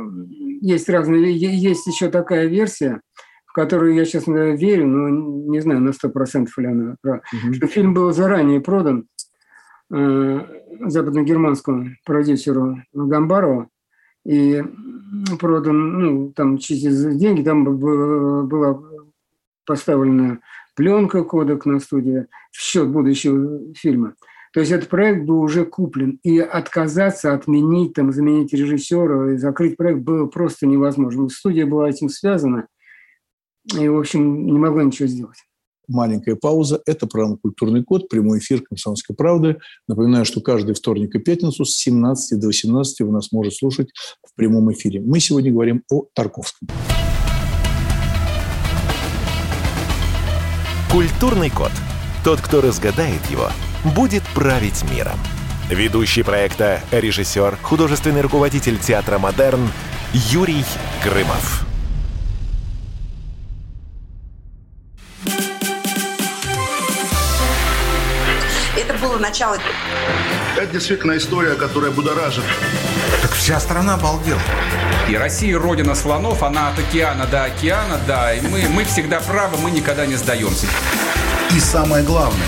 есть 0.62 0.90
разные... 0.90 1.36
Есть 1.36 1.88
еще 1.88 2.10
такая 2.10 2.48
версия, 2.48 3.02
в 3.46 3.54
которую 3.54 3.94
я, 3.94 4.06
честно 4.06 4.56
верю, 4.56 4.88
но 4.88 5.10
не 5.52 5.60
знаю 5.60 5.82
на 5.82 5.94
сто 5.94 6.10
процентов 6.10 6.58
ли 6.58 6.68
она 6.68 6.96
права, 7.02 7.22
угу. 7.32 7.54
что 7.54 7.68
фильм 7.68 7.94
был 7.94 8.12
заранее 8.12 8.62
продан 8.62 9.08
э, 9.94 10.40
западногерманскому 10.86 11.90
продюсеру 12.06 12.78
Гамбарову, 12.94 13.70
и 14.26 14.64
продан, 15.40 16.00
ну, 16.00 16.32
там 16.32 16.58
через 16.58 17.16
деньги, 17.16 17.44
там 17.44 17.78
была 17.78 18.82
поставлена 19.66 20.40
пленка, 20.76 21.24
кодек 21.24 21.66
на 21.66 21.80
студии 21.80 22.28
в 22.52 22.58
счет 22.58 22.90
будущего 22.90 23.74
фильма. 23.76 24.16
То 24.54 24.60
есть 24.60 24.72
этот 24.72 24.88
проект 24.88 25.26
был 25.26 25.42
уже 25.42 25.66
куплен, 25.66 26.20
и 26.24 26.38
отказаться, 26.40 27.34
отменить, 27.34 27.94
там, 27.94 28.12
заменить 28.14 28.54
режиссера 28.54 29.34
и 29.34 29.38
закрыть 29.38 29.78
проект 29.78 30.02
было 30.02 30.28
просто 30.28 30.68
невозможно. 30.68 31.28
Студия 31.30 31.66
была 31.66 31.90
этим 31.90 32.08
связана, 32.08 32.68
и, 33.78 33.88
в 33.88 33.98
общем, 33.98 34.46
не 34.46 34.60
могла 34.60 34.84
ничего 34.84 35.08
сделать 35.08 35.38
маленькая 35.88 36.36
пауза. 36.36 36.82
Это 36.86 37.08
программа 37.08 37.38
«Культурный 37.38 37.84
код», 37.84 38.08
прямой 38.10 38.40
эфир 38.40 38.62
«Комсомольской 38.62 39.16
правды». 39.16 39.58
Напоминаю, 39.88 40.26
что 40.26 40.42
каждый 40.42 40.76
вторник 40.76 41.14
и 41.16 41.20
пятницу 41.20 41.66
с 41.66 41.76
17 41.76 42.40
до 42.40 42.48
18 42.48 43.02
вы 43.02 43.12
нас 43.12 43.32
можете 43.32 43.58
слушать 43.58 43.90
в 44.26 44.34
прямом 44.36 44.72
эфире. 44.72 45.02
Мы 45.02 45.20
сегодня 45.20 45.52
говорим 45.52 45.84
о 45.92 46.06
Тарковском. 46.14 46.70
«Культурный 50.92 51.50
код». 51.50 51.72
Тот, 52.24 52.40
кто 52.40 52.62
разгадает 52.62 53.20
его, 53.30 53.50
будет 53.84 54.24
править 54.34 54.84
миром. 54.92 55.20
Ведущий 55.70 56.24
проекта, 56.24 56.82
режиссер, 56.92 57.58
художественный 57.62 58.22
руководитель 58.22 58.78
театра 58.78 59.18
«Модерн» 59.18 59.70
Юрий 60.14 60.66
Грымов. 61.04 61.66
было 69.14 69.18
начало. 69.18 69.58
Это 70.56 70.72
действительно 70.72 71.18
история, 71.18 71.56
которая 71.56 71.92
будоражит. 71.92 72.44
Так 73.22 73.32
вся 73.32 73.60
страна 73.60 73.96
обалдела. 73.96 74.40
И 75.10 75.16
Россия 75.16 75.60
родина 75.60 75.96
слонов, 75.96 76.42
она 76.44 76.70
от 76.70 76.80
океана 76.80 77.26
до 77.26 77.44
океана, 77.44 78.00
да. 78.08 78.34
И 78.34 78.42
мы, 78.42 78.68
мы 78.70 78.86
всегда 78.86 79.20
правы, 79.20 79.58
мы 79.58 79.72
никогда 79.72 80.06
не 80.06 80.16
сдаемся. 80.16 80.68
И 81.52 81.60
самое 81.60 82.04
главное, 82.04 82.48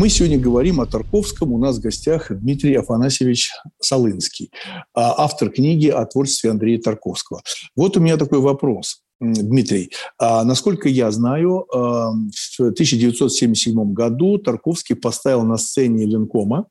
Мы 0.00 0.08
сегодня 0.08 0.38
говорим 0.38 0.80
о 0.80 0.86
Тарковском. 0.86 1.52
У 1.52 1.58
нас 1.58 1.76
в 1.76 1.82
гостях 1.82 2.28
Дмитрий 2.30 2.74
Афанасьевич 2.74 3.50
Солынский, 3.82 4.50
а, 4.94 5.24
автор 5.24 5.50
книги 5.50 5.88
о 5.88 6.06
творчестве 6.06 6.52
Андрея 6.52 6.80
Тарковского. 6.80 7.42
Вот 7.76 7.98
у 7.98 8.00
меня 8.00 8.16
такой 8.16 8.38
вопрос. 8.38 9.02
Дмитрий, 9.20 9.92
а 10.18 10.42
насколько 10.44 10.88
я 10.88 11.10
знаю, 11.10 11.66
а, 11.70 12.12
в 12.12 12.60
1977 12.60 13.92
году 13.92 14.38
Тарковский 14.38 14.96
поставил 14.96 15.42
на 15.42 15.58
сцене 15.58 16.06
Ленкома 16.06 16.64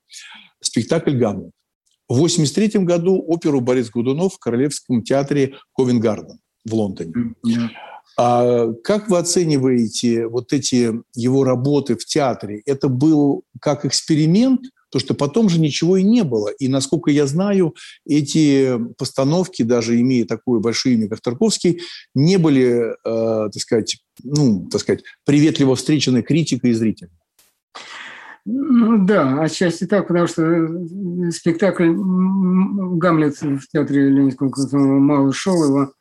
спектакль 0.59 1.15
«Гамлет». 1.15 1.51
В 2.07 2.13
1983 2.13 2.83
году 2.83 3.23
оперу 3.27 3.61
Борис 3.61 3.91
Годунов 3.91 4.33
в 4.33 4.39
Королевском 4.39 5.03
театре 5.03 5.53
Ковенгарден 5.75 6.39
в 6.65 6.73
Лондоне. 6.73 7.35
А 8.21 8.73
как 8.83 9.09
вы 9.09 9.17
оцениваете 9.17 10.27
вот 10.27 10.51
эти 10.51 10.91
его 11.15 11.45
работы 11.45 11.95
в 11.95 12.03
театре? 12.03 12.61
Это 12.65 12.89
был 12.89 13.45
как 13.61 13.85
эксперимент, 13.85 14.59
то 14.91 14.99
что 14.99 15.13
потом 15.13 15.47
же 15.47 15.57
ничего 15.57 15.95
и 15.95 16.03
не 16.03 16.25
было. 16.25 16.49
И, 16.49 16.67
насколько 16.67 17.11
я 17.11 17.25
знаю, 17.27 17.75
эти 18.05 18.77
постановки, 18.97 19.63
даже 19.63 20.01
имея 20.01 20.25
такое 20.25 20.59
большое 20.59 20.95
имя, 20.95 21.07
как 21.07 21.21
Тарковский, 21.21 21.79
не 22.13 22.35
были, 22.35 22.91
э, 22.91 23.49
так 23.53 23.61
сказать, 23.61 23.99
ну, 24.21 24.67
так 24.69 24.81
сказать, 24.81 25.05
приветливо 25.23 25.77
встречены 25.77 26.21
критикой 26.21 26.71
и 26.71 26.73
зрителями. 26.73 27.15
Ну 28.43 29.05
да, 29.05 29.43
отчасти 29.43 29.85
так, 29.85 30.09
потому 30.09 30.27
что 30.27 30.43
э, 30.43 31.31
спектакль 31.31 31.93
«Гамлет» 31.95 33.41
в 33.41 33.65
театре 33.71 34.09
Ленинского 34.09 34.49
мало 34.77 35.31
шел, 35.31 35.63
его 35.63 35.93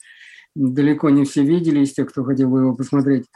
далеко 0.59 1.11
не 1.11 1.25
все 1.25 1.45
видели 1.45 1.81
из 1.81 1.93
тех, 1.93 2.11
кто 2.11 2.25
хотел 2.25 2.51
бы 2.51 2.61
его 2.61 2.75
посмотреть. 2.75 3.27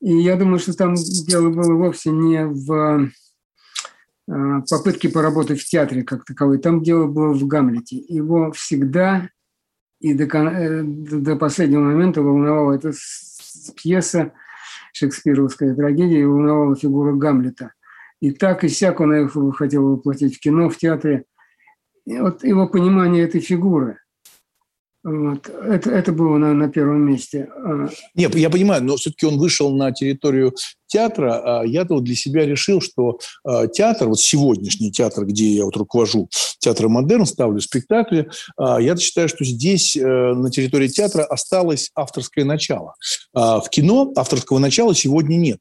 И 0.00 0.16
я 0.16 0.36
думаю, 0.36 0.58
что 0.58 0.76
там 0.76 0.94
дело 0.94 1.50
было 1.50 1.74
вовсе 1.74 2.10
не 2.10 2.46
в 2.46 3.10
э, 4.28 4.60
попытке 4.70 5.08
поработать 5.08 5.60
в 5.60 5.68
театре 5.68 6.04
как 6.04 6.24
таковой. 6.24 6.58
Там 6.58 6.82
дело 6.82 7.08
было 7.08 7.32
в 7.32 7.46
Гамлете. 7.46 7.96
Его 7.96 8.52
всегда 8.52 9.28
и 10.00 10.14
до, 10.14 10.24
э, 10.24 10.82
до 10.84 11.34
последнего 11.36 11.82
момента 11.82 12.22
волновала 12.22 12.74
эта 12.74 12.92
пьеса, 13.76 14.32
шекспировская 14.92 15.74
трагедия, 15.74 16.20
и 16.20 16.24
волновала 16.24 16.76
фигура 16.76 17.12
Гамлета. 17.12 17.72
И 18.20 18.30
так 18.30 18.62
и 18.62 18.68
сяк 18.68 19.00
он 19.00 19.14
их 19.14 19.36
хотел 19.56 19.90
воплотить 19.90 20.36
в 20.36 20.40
кино, 20.40 20.68
в 20.70 20.76
театре. 20.76 21.24
И 22.06 22.18
вот 22.18 22.44
его 22.44 22.68
понимание 22.68 23.24
этой 23.24 23.40
фигуры. 23.40 23.98
Вот. 25.08 25.48
Это, 25.48 25.90
это 25.90 26.12
было 26.12 26.36
на, 26.36 26.52
на 26.52 26.68
первом 26.68 27.00
месте. 27.00 27.48
А 27.56 27.88
Нет, 28.14 28.34
я 28.34 28.50
понимаю, 28.50 28.84
но 28.84 28.96
все-таки 28.96 29.24
он 29.24 29.38
вышел 29.38 29.74
на 29.74 29.90
территорию 29.90 30.54
театра. 30.86 31.60
А 31.60 31.64
я-то 31.64 31.94
вот 31.94 32.04
для 32.04 32.14
себя 32.14 32.44
решил, 32.44 32.80
что 32.80 33.18
а, 33.44 33.66
театр, 33.68 34.08
вот 34.08 34.20
сегодняшний 34.20 34.92
театр, 34.92 35.24
где 35.24 35.48
я 35.48 35.64
вот 35.64 35.76
руковожу, 35.76 36.28
театр 36.58 36.88
«Модерн», 36.88 37.24
ставлю 37.24 37.60
спектакли, 37.60 38.28
я 38.58 38.96
считаю, 38.96 39.28
что 39.28 39.44
здесь 39.44 39.96
э, 39.96 40.02
на 40.02 40.50
территории 40.50 40.88
театра 40.88 41.24
осталось 41.24 41.90
авторское 41.94 42.44
начало. 42.44 42.94
В 43.32 43.64
кино 43.70 44.12
авторского 44.16 44.58
начала 44.58 44.94
сегодня 44.94 45.36
нет. 45.36 45.58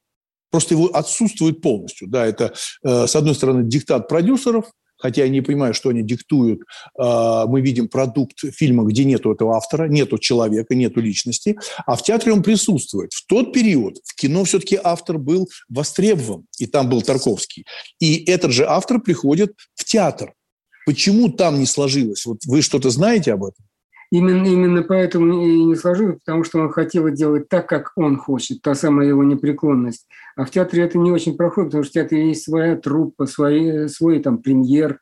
Просто 0.50 0.76
его 0.76 0.88
отсутствует 0.88 1.62
полностью. 1.62 2.08
Да, 2.08 2.26
это, 2.26 2.54
э, 2.84 3.08
с 3.08 3.16
одной 3.16 3.36
стороны, 3.36 3.64
диктат 3.64 4.08
продюсеров, 4.08 4.72
хотя 4.98 5.24
я 5.24 5.30
не 5.30 5.42
понимаю, 5.42 5.74
что 5.74 5.90
они 5.90 6.02
диктуют. 6.04 6.62
Э, 7.00 7.46
мы 7.48 7.62
видим 7.62 7.88
продукт 7.88 8.40
фильма, 8.40 8.84
где 8.84 9.06
нету 9.06 9.32
этого 9.32 9.56
автора, 9.56 9.88
нету 9.88 10.18
человека, 10.18 10.76
нету 10.76 11.02
личности, 11.02 11.58
а 11.86 11.96
в 11.96 12.04
театре 12.04 12.34
он 12.34 12.44
присутствует. 12.44 13.14
В 13.14 13.26
тот 13.28 13.54
период 13.54 13.98
в 14.04 14.16
кино 14.16 14.44
все-таки 14.44 14.80
автор 14.82 15.18
был 15.18 15.48
востребован, 15.70 16.46
и 16.58 16.66
там 16.66 16.90
был 16.90 17.02
Тарковский. 17.02 17.66
И 18.00 18.24
этот 18.26 18.52
же 18.52 18.66
автор 18.66 19.00
приходит 19.00 19.54
в 19.76 19.84
театр. 19.84 20.34
Почему 20.86 21.30
там 21.30 21.60
не 21.60 21.66
сложилось? 21.66 22.26
Вот 22.26 22.40
вы 22.46 22.62
что-то 22.62 22.90
знаете 22.90 23.34
об 23.34 23.44
этом? 23.44 23.67
Именно, 24.10 24.46
именно 24.46 24.84
поэтому 24.84 25.46
и 25.46 25.64
не 25.66 25.76
сложилось, 25.76 26.20
потому 26.26 26.44
что 26.46 26.60
он 26.60 26.72
хотел 26.72 27.10
делать 27.10 27.50
так, 27.50 27.68
как 27.68 27.92
он 27.98 28.18
хочет, 28.18 28.62
та 28.62 28.74
самая 28.74 29.08
его 29.08 29.24
непреклонность. 29.24 30.08
А 30.38 30.46
в 30.46 30.52
театре 30.52 30.84
это 30.84 30.98
не 30.98 31.12
очень 31.12 31.36
проходит, 31.36 31.72
потому 31.72 31.84
что 31.84 31.92
в 31.92 31.94
театре 31.94 32.30
есть 32.30 32.44
своя 32.44 32.78
труппа, 32.78 33.26
свои, 33.26 33.88
свой 33.90 34.20
там 34.20 34.38
премьер, 34.38 35.00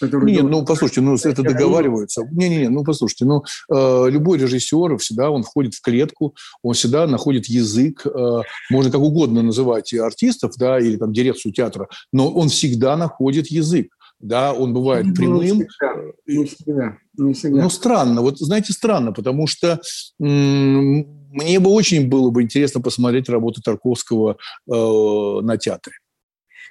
который... 0.00 0.32
Нет, 0.32 0.44
ну, 0.44 0.64
послушайте, 0.64 1.00
ну, 1.00 1.14
это 1.14 1.42
договариваются. 1.42 2.22
Не-не-не, 2.32 2.68
ну, 2.70 2.82
послушайте, 2.84 3.24
ну, 3.24 3.44
э, 3.72 4.10
любой 4.10 4.38
режиссер 4.38 4.96
всегда, 4.98 5.30
он 5.30 5.42
входит 5.42 5.74
в 5.74 5.80
клетку, 5.80 6.34
он 6.62 6.74
всегда 6.74 7.06
находит 7.06 7.46
язык, 7.46 8.04
э, 8.04 8.40
можно 8.70 8.90
как 8.90 9.00
угодно 9.00 9.42
называть 9.42 9.92
артистов, 9.94 10.54
да, 10.58 10.80
или 10.80 10.96
там 10.96 11.12
дирекцию 11.12 11.52
театра, 11.52 11.88
но 12.12 12.30
он 12.32 12.48
всегда 12.48 12.96
находит 12.96 13.46
язык. 13.48 13.92
Да, 14.20 14.52
он 14.52 14.74
бывает 14.74 15.06
не 15.06 15.12
прямым. 15.12 15.40
Не 15.40 15.64
всегда, 15.66 15.94
не 16.26 16.44
всегда, 16.44 16.98
не 17.16 17.32
всегда. 17.34 17.62
Ну, 17.62 17.70
странно, 17.70 18.20
вот 18.20 18.38
знаете, 18.38 18.72
странно, 18.72 19.12
потому 19.12 19.46
что 19.46 19.80
мне 20.18 21.60
бы 21.60 21.70
очень 21.70 22.08
было 22.08 22.30
бы 22.30 22.42
интересно 22.42 22.80
посмотреть 22.80 23.28
работу 23.28 23.62
Тарковского 23.62 24.36
э, 24.70 25.40
на 25.42 25.56
театре. 25.56 25.96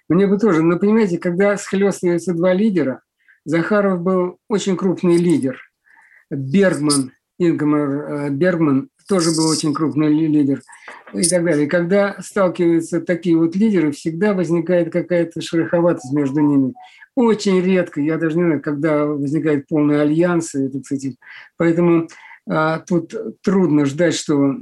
Мне 0.10 0.28
бы 0.28 0.38
тоже. 0.38 0.62
Но 0.62 0.78
понимаете, 0.78 1.18
когда 1.18 1.58
схлестываются 1.58 2.34
два 2.34 2.54
лидера, 2.54 3.02
Захаров 3.46 4.02
был 4.02 4.38
очень 4.48 4.76
крупный 4.76 5.18
лидер. 5.18 5.60
Бергман, 6.30 7.14
Ингмар 7.40 7.90
э, 7.90 8.30
Бергман 8.30 8.90
тоже 9.08 9.32
был 9.32 9.48
очень 9.48 9.74
крупный 9.74 10.10
лидер 10.10 10.62
и 11.14 11.24
так 11.28 11.44
далее. 11.44 11.66
И 11.66 11.70
когда 11.70 12.16
сталкиваются 12.22 13.02
такие 13.02 13.36
вот 13.36 13.56
лидеры, 13.56 13.92
всегда 13.92 14.34
возникает 14.34 14.92
какая-то 14.92 15.42
шероховатость 15.42 16.14
между 16.14 16.42
ними. 16.42 16.74
Очень 17.20 17.60
редко, 17.60 18.00
я 18.00 18.18
даже 18.18 18.38
не 18.38 18.44
знаю, 18.44 18.62
когда 18.62 19.06
возникает 19.06 19.68
полный 19.68 20.02
альянс. 20.02 20.56
Это, 20.56 20.80
кстати, 20.80 21.18
поэтому 21.58 22.08
а, 22.50 22.80
тут 22.80 23.14
трудно 23.42 23.86
ждать, 23.86 24.16
что 24.16 24.56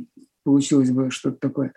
получилось 0.43 0.89
бы 0.89 1.11
что-то 1.11 1.37
такое 1.37 1.73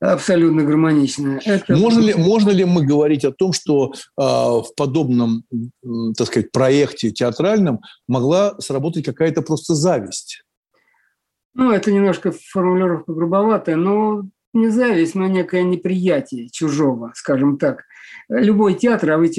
абсолютно 0.00 0.64
гармоничное. 0.64 1.42
Это... 1.44 1.76
Можно, 1.76 2.00
ли, 2.00 2.14
можно 2.14 2.48
ли 2.48 2.64
мы 2.64 2.86
говорить 2.86 3.26
о 3.26 3.32
том, 3.32 3.52
что 3.52 3.92
э, 3.92 4.22
в 4.22 4.68
подобном, 4.74 5.44
так 6.16 6.26
сказать, 6.26 6.52
проекте 6.52 7.10
театральном 7.10 7.80
могла 8.08 8.58
сработать 8.60 9.04
какая-то 9.04 9.42
просто 9.42 9.74
зависть? 9.74 10.42
Ну, 11.52 11.70
это 11.70 11.92
немножко 11.92 12.32
формулировка 12.32 13.12
грубоватая, 13.12 13.76
но 13.76 14.22
не 14.52 14.68
зависть, 14.68 15.14
но 15.14 15.26
некое 15.26 15.62
неприятие 15.62 16.48
чужого, 16.50 17.12
скажем 17.14 17.58
так. 17.58 17.84
Любой 18.28 18.74
театр, 18.74 19.12
а 19.12 19.18
вы 19.18 19.30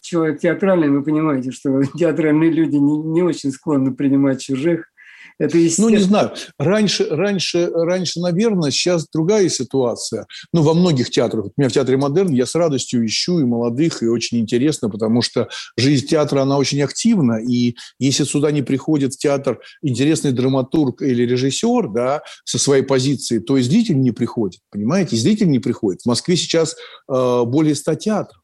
человек 0.00 0.40
театральный, 0.40 0.90
вы 0.90 1.02
понимаете, 1.02 1.50
что 1.50 1.82
театральные 1.96 2.50
люди 2.50 2.76
не, 2.76 2.98
не 2.98 3.22
очень 3.22 3.50
склонны 3.50 3.94
принимать 3.94 4.42
чужих. 4.42 4.91
Это 5.38 5.58
Ну, 5.78 5.88
не 5.88 5.98
знаю. 5.98 6.32
Раньше, 6.58 7.06
раньше, 7.10 7.70
раньше, 7.72 8.20
наверное, 8.20 8.70
сейчас 8.70 9.06
другая 9.12 9.48
ситуация. 9.48 10.26
Ну, 10.52 10.62
во 10.62 10.74
многих 10.74 11.10
театрах. 11.10 11.46
У 11.46 11.52
меня 11.56 11.68
в 11.68 11.72
театре 11.72 11.96
«Модерн» 11.96 12.32
я 12.32 12.46
с 12.46 12.54
радостью 12.54 13.04
ищу 13.04 13.40
и 13.40 13.44
молодых, 13.44 14.02
и 14.02 14.06
очень 14.06 14.38
интересно, 14.38 14.88
потому 14.88 15.22
что 15.22 15.48
жизнь 15.76 16.06
театра, 16.06 16.42
она 16.42 16.58
очень 16.58 16.82
активна. 16.82 17.40
И 17.42 17.76
если 17.98 18.24
сюда 18.24 18.50
не 18.50 18.62
приходит 18.62 19.14
в 19.14 19.18
театр 19.18 19.58
интересный 19.82 20.32
драматург 20.32 21.02
или 21.02 21.24
режиссер, 21.24 21.88
да, 21.88 22.22
со 22.44 22.58
своей 22.58 22.82
позиции, 22.82 23.38
то 23.38 23.56
и 23.56 23.62
зритель 23.62 24.00
не 24.00 24.12
приходит, 24.12 24.60
понимаете? 24.70 25.16
И 25.16 25.18
зритель 25.18 25.50
не 25.50 25.58
приходит. 25.58 26.02
В 26.02 26.06
Москве 26.06 26.36
сейчас 26.36 26.76
э, 27.10 27.42
более 27.44 27.74
100 27.74 27.94
театров. 27.96 28.41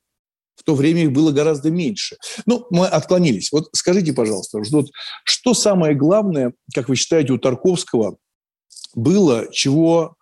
В 0.59 0.65
то 0.65 0.75
время 0.75 1.05
их 1.05 1.13
было 1.13 1.31
гораздо 1.33 1.71
меньше. 1.71 2.17
Ну, 2.45 2.67
мы 2.71 2.87
отклонились. 2.87 3.53
Вот 3.53 3.69
скажите, 3.73 4.13
пожалуйста, 4.13 4.63
что, 4.65 4.85
что 5.25 5.55
самое 5.55 5.95
главное, 5.95 6.53
как 6.75 6.89
вы 6.89 6.97
считаете, 6.97 7.33
у 7.33 7.39
Тарковского 7.39 8.19
было, 8.95 9.47
чего 9.53 10.17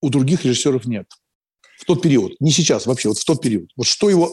у 0.00 0.08
других 0.08 0.44
режиссеров 0.44 0.86
нет? 0.86 1.06
В 1.78 1.84
тот 1.84 2.02
период, 2.02 2.32
не 2.40 2.50
сейчас, 2.50 2.86
вообще, 2.86 3.08
вот 3.08 3.18
в 3.18 3.24
тот 3.24 3.42
период. 3.42 3.70
Вот 3.76 3.86
что 3.86 4.10
его 4.10 4.32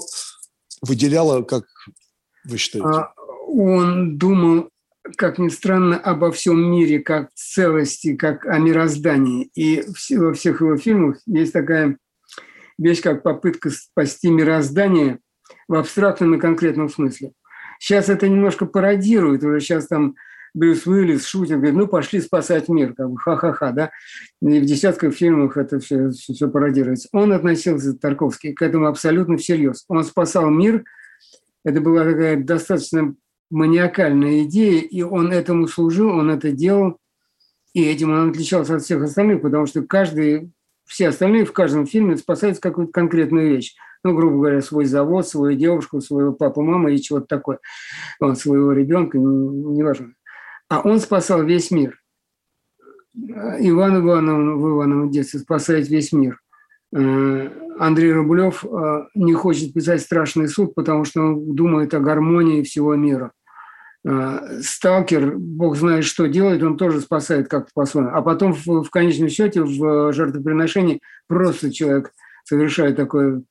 выделяло, 0.82 1.44
как 1.44 1.66
вы 2.46 2.58
считаете? 2.58 2.88
А, 2.88 3.14
он 3.48 4.18
думал, 4.18 4.70
как 5.18 5.38
ни 5.38 5.50
странно, 5.50 5.98
обо 5.98 6.32
всем 6.32 6.60
мире, 6.72 7.00
как 7.00 7.30
целости, 7.34 8.16
как 8.16 8.46
о 8.46 8.58
мироздании. 8.58 9.50
И 9.54 9.84
во 10.16 10.34
всех 10.34 10.62
его 10.62 10.78
фильмах 10.78 11.20
есть 11.26 11.54
такая 11.54 11.98
вещь, 12.78 13.02
как 13.02 13.24
попытка 13.24 13.70
спасти 13.70 14.30
мироздание 14.30 15.20
в 15.68 15.76
абстрактном 15.76 16.36
и 16.36 16.40
конкретном 16.40 16.90
смысле. 16.90 17.34
Сейчас 17.80 18.10
это 18.10 18.28
немножко 18.28 18.66
пародирует, 18.66 19.44
уже 19.44 19.60
сейчас 19.60 19.88
там 19.88 20.16
Брюс 20.54 20.88
Уиллис 20.88 21.26
шутит, 21.26 21.58
говорит, 21.58 21.76
ну 21.76 21.88
пошли 21.88 22.22
спасать 22.22 22.70
мир, 22.70 22.94
как 22.94 23.10
бы 23.10 23.18
ха-ха-ха, 23.18 23.72
да. 23.72 23.92
И 24.42 24.60
в 24.60 24.66
десятках 24.66 25.14
фильмах 25.14 25.58
это 25.58 25.80
все, 25.80 26.12
все, 26.12 26.34
все 26.34 26.50
пародируется. 26.50 27.10
Он 27.12 27.34
относился, 27.34 27.94
Тарковский, 27.94 28.54
к 28.54 28.62
этому 28.62 28.88
абсолютно 28.88 29.36
всерьез. 29.36 29.84
Он 29.90 30.04
спасал 30.06 30.50
мир, 30.50 30.86
это 31.66 31.82
была 31.82 32.06
такая 32.06 32.38
достаточно 32.38 33.16
маниакальная 33.50 34.44
идея, 34.44 34.82
и 34.82 35.02
он 35.02 35.32
этому 35.32 35.68
служил, 35.68 36.10
он 36.10 36.32
это 36.32 36.52
делал, 36.52 37.00
и 37.74 37.84
этим 37.84 38.12
он 38.12 38.30
отличался 38.30 38.78
от 38.78 38.84
всех 38.84 39.04
остальных, 39.04 39.42
потому 39.42 39.66
что 39.66 39.82
каждый, 39.82 40.52
все 40.86 41.10
остальные 41.10 41.44
в 41.44 41.52
каждом 41.52 41.86
фильме 41.86 42.16
спасают 42.16 42.60
какую-то 42.60 42.94
конкретную 42.94 43.50
вещь 43.50 43.76
ну, 44.06 44.16
грубо 44.16 44.36
говоря, 44.36 44.62
свой 44.62 44.86
завод, 44.86 45.28
свою 45.28 45.58
девушку, 45.58 46.00
своего 46.00 46.32
папу, 46.32 46.62
маму 46.62 46.90
и 46.90 46.98
чего-то 47.00 47.26
такое, 47.26 47.58
вот, 48.20 48.38
своего 48.38 48.72
ребенка, 48.72 49.18
неважно. 49.18 50.14
А 50.70 50.82
он 50.82 51.00
спасал 51.00 51.44
весь 51.44 51.72
мир. 51.72 52.00
Иван 53.16 53.98
Иванов 53.98 54.60
в 54.60 54.70
Ивановом 54.70 55.10
детстве 55.10 55.40
спасает 55.40 55.90
весь 55.90 56.14
мир. 56.14 56.40
Э, 56.96 57.50
Андрей 57.80 58.14
Рублев 58.14 58.64
э, 58.64 59.06
не 59.16 59.34
хочет 59.34 59.74
писать 59.74 60.02
«Страшный 60.02 60.50
суд», 60.50 60.76
потому 60.76 61.04
что 61.04 61.22
он 61.22 61.56
думает 61.56 61.96
о 61.96 62.00
гармонии 62.00 62.62
всего 62.62 62.94
мира. 62.94 63.32
Э, 64.08 64.60
Сталкер, 64.62 65.36
бог 65.36 65.78
знает, 65.78 66.06
что 66.06 66.28
делает, 66.28 66.62
он 66.62 66.78
тоже 66.78 67.02
спасает 67.02 67.48
как-то 67.48 67.72
по-своему. 67.74 68.12
А 68.14 68.22
потом 68.22 68.54
в, 68.54 68.84
в 68.84 68.90
конечном 68.92 69.30
счете 69.30 69.64
в 69.64 70.14
жертвоприношении 70.14 71.02
просто 71.28 71.74
человек 71.74 72.12
совершает 72.44 72.98
такое 72.98 73.42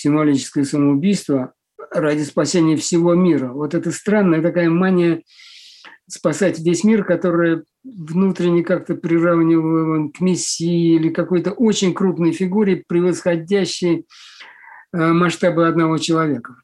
символическое 0.00 0.64
самоубийство 0.64 1.52
ради 1.90 2.22
спасения 2.22 2.76
всего 2.76 3.14
мира. 3.14 3.52
Вот 3.52 3.74
это 3.74 3.90
странная 3.92 4.42
такая 4.42 4.70
мания 4.70 5.22
спасать 6.08 6.58
весь 6.58 6.84
мир, 6.84 7.04
которая 7.04 7.64
внутренне 7.84 8.62
как-то 8.62 8.94
приравнивала 8.94 10.08
к 10.08 10.20
мессии 10.20 10.96
или 10.96 11.08
какой-то 11.08 11.52
очень 11.52 11.94
крупной 11.94 12.32
фигуре, 12.32 12.82
превосходящей 12.86 14.06
э, 14.92 15.12
масштабы 15.12 15.66
одного 15.66 15.98
человека. 15.98 16.56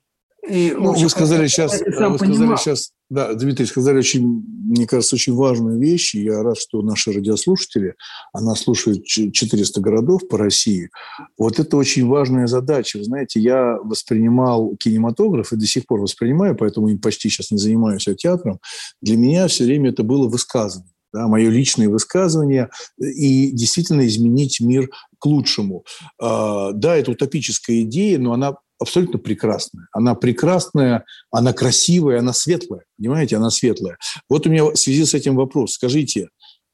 И, 0.48 0.72
ну, 0.76 0.90
общем, 0.90 1.04
вы 1.04 1.10
сказали 1.10 1.46
сейчас, 1.46 1.80
вы 1.80 2.18
сказали 2.18 2.56
сейчас, 2.56 2.92
да, 3.10 3.34
Дмитрий, 3.34 3.66
сказали 3.66 3.98
очень, 3.98 4.44
мне 4.66 4.86
кажется, 4.86 5.16
очень 5.16 5.34
важную 5.34 5.78
вещь. 5.78 6.14
Я 6.14 6.42
рад, 6.42 6.58
что 6.58 6.82
наши 6.82 7.12
радиослушатели, 7.12 7.94
она 8.32 8.54
слушает 8.54 9.04
400 9.04 9.80
городов 9.80 10.28
по 10.28 10.38
России. 10.38 10.90
Вот 11.38 11.58
это 11.58 11.76
очень 11.76 12.06
важная 12.06 12.46
задача. 12.46 12.98
Вы 12.98 13.04
знаете, 13.04 13.40
я 13.40 13.78
воспринимал 13.82 14.76
кинематограф 14.76 15.52
и 15.52 15.56
до 15.56 15.66
сих 15.66 15.86
пор 15.86 16.00
воспринимаю, 16.00 16.56
поэтому 16.56 16.96
почти 16.98 17.28
сейчас 17.28 17.50
не 17.50 17.58
занимаюсь 17.58 18.06
театром. 18.18 18.60
Для 19.00 19.16
меня 19.16 19.48
все 19.48 19.64
время 19.64 19.90
это 19.90 20.02
было 20.02 20.28
высказывание 20.28 20.92
да, 21.12 21.28
мое 21.28 21.48
личное 21.48 21.88
высказывание, 21.88 22.68
и 22.98 23.50
действительно 23.50 24.06
изменить 24.06 24.60
мир 24.60 24.90
к 25.18 25.26
лучшему. 25.26 25.84
А, 26.20 26.72
да, 26.72 26.96
это 26.96 27.12
утопическая 27.12 27.82
идея, 27.82 28.18
но 28.18 28.34
она 28.34 28.56
абсолютно 28.78 29.18
прекрасная. 29.18 29.88
Она 29.92 30.14
прекрасная, 30.14 31.04
она 31.30 31.52
красивая, 31.52 32.20
она 32.20 32.32
светлая. 32.32 32.84
Понимаете, 32.98 33.36
она 33.36 33.50
светлая. 33.50 33.98
Вот 34.28 34.46
у 34.46 34.50
меня 34.50 34.64
в 34.64 34.76
связи 34.76 35.04
с 35.04 35.14
этим 35.14 35.36
вопрос. 35.36 35.74
Скажите, 35.74 36.28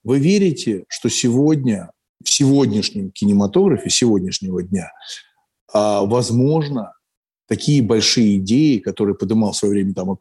вы 0.05 0.19
верите, 0.19 0.85
что 0.89 1.09
сегодня, 1.09 1.91
в 2.25 2.31
сегодняшнем 2.31 3.11
кинематографе, 3.11 3.91
сегодняшнего 3.91 4.63
дня, 4.63 4.91
а, 5.73 6.05
возможно, 6.05 6.93
такие 7.49 7.83
большие 7.83 8.39
идеи, 8.39 8.79
которые 8.79 9.15
поднимал 9.15 9.53
в 9.53 9.57
свое 9.57 9.73
время 9.73 9.93
там 9.93 10.13
и 10.13 10.17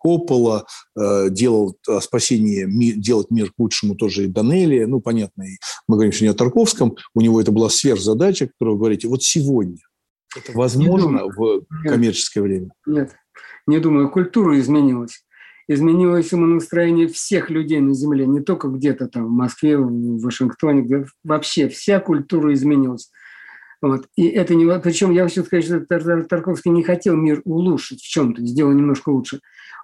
э, 0.99 1.29
делал 1.29 1.77
спасение, 2.01 2.65
ми, 2.67 2.91
делать 2.91 3.27
мир 3.29 3.51
к 3.51 3.53
лучшему 3.57 3.95
тоже 3.95 4.25
и 4.25 4.27
Данелли, 4.27 4.83
ну, 4.83 4.99
понятно, 4.99 5.45
мы 5.87 5.95
говорим 5.95 6.11
сегодня 6.11 6.31
о 6.31 6.37
Тарковском, 6.37 6.97
у 7.15 7.21
него 7.21 7.39
это 7.39 7.53
была 7.53 7.69
сверхзадача, 7.69 8.47
которую 8.47 8.75
вы 8.75 8.79
говорите, 8.79 9.07
вот 9.07 9.23
сегодня, 9.23 9.77
это 10.35 10.51
возможно 10.53 11.25
в 11.25 11.63
коммерческое 11.83 12.43
время? 12.43 12.71
Нет, 12.85 13.15
не 13.67 13.79
думаю. 13.79 14.09
Культура 14.09 14.59
изменилась. 14.59 15.25
Изменилось 15.67 16.33
умонастроение 16.33 17.07
всех 17.07 17.49
людей 17.49 17.79
на 17.79 17.93
Земле, 17.93 18.25
не 18.25 18.41
только 18.41 18.67
где-то 18.67 19.07
там 19.07 19.27
в 19.27 19.31
Москве, 19.31 19.77
в 19.77 20.21
Вашингтоне, 20.21 20.81
где 20.81 21.05
вообще 21.23 21.69
вся 21.69 21.99
культура 21.99 22.53
изменилась. 22.53 23.11
Вот. 23.81 24.07
И 24.15 24.27
это 24.27 24.53
не... 24.53 24.65
Причем 24.79 25.11
я 25.11 25.23
хочу 25.23 25.43
сказать, 25.43 25.65
что 25.65 25.79
Тарковский 25.81 26.71
не 26.71 26.83
хотел 26.83 27.15
мир 27.15 27.41
улучшить 27.45 28.01
в 28.01 28.07
чем-то, 28.07 28.45
сделать 28.45 28.75
немножко 28.75 29.09
лучше. 29.09 29.39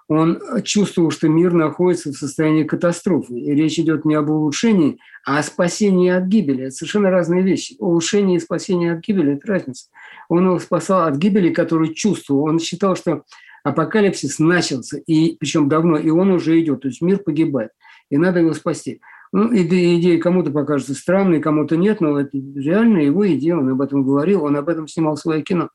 Он 0.08 0.40
чувствовал, 0.64 1.10
что 1.10 1.28
мир 1.28 1.52
находится 1.52 2.10
в 2.10 2.16
состоянии 2.16 2.64
катастрофы. 2.64 3.38
И 3.38 3.54
речь 3.54 3.78
идет 3.78 4.06
не 4.06 4.14
об 4.14 4.30
улучшении, 4.30 4.98
а 5.26 5.38
о 5.38 5.42
спасении 5.42 6.10
от 6.10 6.24
гибели. 6.24 6.64
Это 6.64 6.70
совершенно 6.76 7.10
разные 7.10 7.42
вещи. 7.42 7.76
Улучшение 7.78 8.38
и 8.38 8.40
спасение 8.40 8.94
от 8.94 9.00
гибели– 9.00 9.32
это 9.34 9.46
разница. 9.46 9.88
Он 10.30 10.46
его 10.46 10.58
спасал 10.58 11.06
от 11.06 11.16
гибели, 11.16 11.52
которую 11.52 11.92
чувствовал. 11.92 12.44
Он 12.44 12.58
считал, 12.58 12.96
что 12.96 13.24
апокалипсис 13.64 14.38
начался, 14.38 14.98
и 15.06 15.36
причем 15.36 15.68
давно, 15.68 15.98
и 15.98 16.08
он 16.08 16.30
уже 16.30 16.58
идет. 16.58 16.80
То 16.82 16.88
есть 16.88 17.02
мир 17.02 17.18
погибает, 17.18 17.72
и 18.10 18.16
надо 18.16 18.40
его 18.40 18.54
спасти. 18.54 19.00
Ну, 19.30 19.54
идея 19.54 20.18
кому-то 20.18 20.50
покажется 20.50 20.94
странной, 20.94 21.40
кому-то 21.40 21.76
нет, 21.76 22.00
но 22.00 22.18
это 22.18 22.30
реально 22.32 22.98
его 22.98 23.28
идея, 23.34 23.56
он 23.56 23.68
об 23.68 23.82
этом 23.82 24.02
говорил, 24.02 24.44
он 24.44 24.56
об 24.56 24.70
этом 24.70 24.88
снимал 24.88 25.18
свое 25.18 25.42
кино. 25.42 25.68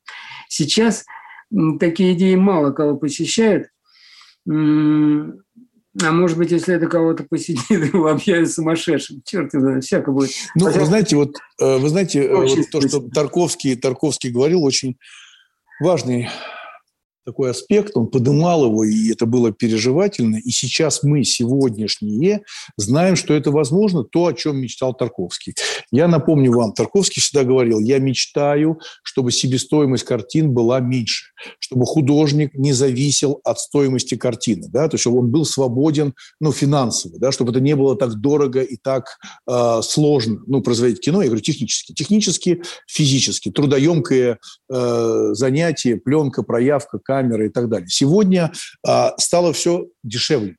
Сейчас 0.49 1.05
такие 1.79 2.13
идеи 2.13 2.33
мало 2.33 2.71
кого 2.71 2.97
посещают. 2.97 3.67
А 6.01 6.11
может 6.11 6.37
быть, 6.37 6.51
если 6.51 6.73
это 6.73 6.87
кого-то 6.87 7.23
посетит, 7.23 7.69
его 7.93 8.07
объявят 8.07 8.51
сумасшедшим. 8.51 9.21
Черт 9.25 9.53
его 9.53 9.79
всяко 9.79 10.11
будет. 10.11 10.31
Ну, 10.55 10.65
Хотя... 10.65 10.79
вы 10.79 10.85
знаете, 10.85 11.15
вот, 11.15 11.35
э, 11.59 11.77
вы 11.77 11.89
знаете, 11.89 12.23
э, 12.23 12.35
вот 12.35 12.69
то, 12.71 12.81
что 12.87 12.99
Тарковский, 13.09 13.75
Тарковский 13.75 14.31
говорил, 14.31 14.63
очень 14.63 14.97
важный 15.79 16.29
такой 17.25 17.51
аспект, 17.51 17.95
он 17.95 18.07
подымал 18.07 18.65
его, 18.65 18.83
и 18.83 19.11
это 19.11 19.25
было 19.25 19.51
переживательно. 19.51 20.37
И 20.37 20.49
сейчас 20.51 21.03
мы, 21.03 21.23
сегодняшние, 21.23 22.43
знаем, 22.77 23.15
что 23.15 23.33
это 23.33 23.51
возможно, 23.51 24.03
то, 24.03 24.27
о 24.27 24.33
чем 24.33 24.57
мечтал 24.57 24.93
Тарковский. 24.93 25.55
Я 25.91 26.07
напомню 26.07 26.51
вам, 26.51 26.73
Тарковский 26.73 27.21
всегда 27.21 27.43
говорил, 27.43 27.79
я 27.79 27.99
мечтаю, 27.99 28.79
чтобы 29.03 29.31
себестоимость 29.31 30.03
картин 30.03 30.51
была 30.51 30.79
меньше, 30.79 31.31
чтобы 31.59 31.85
художник 31.85 32.53
не 32.53 32.73
зависел 32.73 33.39
от 33.43 33.59
стоимости 33.59 34.15
картины, 34.15 34.67
да, 34.69 34.87
то 34.87 34.95
есть 34.95 35.01
чтобы 35.01 35.19
он 35.19 35.31
был 35.31 35.45
свободен, 35.45 36.13
ну, 36.39 36.51
финансово, 36.51 37.19
да, 37.19 37.31
чтобы 37.31 37.51
это 37.51 37.59
не 37.59 37.75
было 37.75 37.95
так 37.95 38.15
дорого 38.15 38.61
и 38.61 38.77
так 38.77 39.17
э, 39.47 39.79
сложно, 39.83 40.41
ну, 40.47 40.61
производить 40.61 40.99
кино, 40.99 41.21
я 41.21 41.27
говорю, 41.27 41.41
технически. 41.41 41.93
Технически, 41.93 42.61
физически. 42.87 43.51
Трудоемкое 43.51 44.39
э, 44.69 45.29
занятие, 45.33 45.97
пленка, 45.97 46.43
проявка, 46.43 46.99
камеры 47.13 47.45
и 47.47 47.49
так 47.49 47.69
далее. 47.69 47.87
Сегодня 47.89 48.51
а, 48.85 49.13
стало 49.17 49.53
все 49.53 49.87
дешевле 50.03 50.55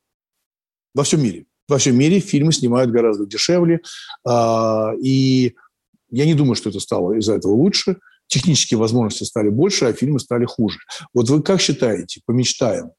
во 0.93 1.03
всем 1.03 1.21
мире. 1.21 1.45
Во 1.67 1.77
всем 1.77 1.97
мире 1.97 2.19
фильмы 2.21 2.53
снимают 2.53 2.91
гораздо 2.91 3.25
дешевле. 3.25 3.81
А, 4.25 4.93
и 5.03 5.53
я 6.11 6.25
не 6.25 6.33
думаю, 6.33 6.55
что 6.55 6.69
это 6.69 6.79
стало 6.79 7.13
из-за 7.13 7.33
этого 7.33 7.51
лучше. 7.51 7.97
Технические 8.27 8.77
возможности 8.77 9.25
стали 9.25 9.49
больше, 9.49 9.85
а 9.85 9.93
фильмы 9.93 10.19
стали 10.19 10.45
хуже. 10.45 10.79
Вот 11.13 11.29
вы 11.29 11.43
как 11.43 11.59
считаете, 11.59 12.21
помечтаем, 12.25 12.91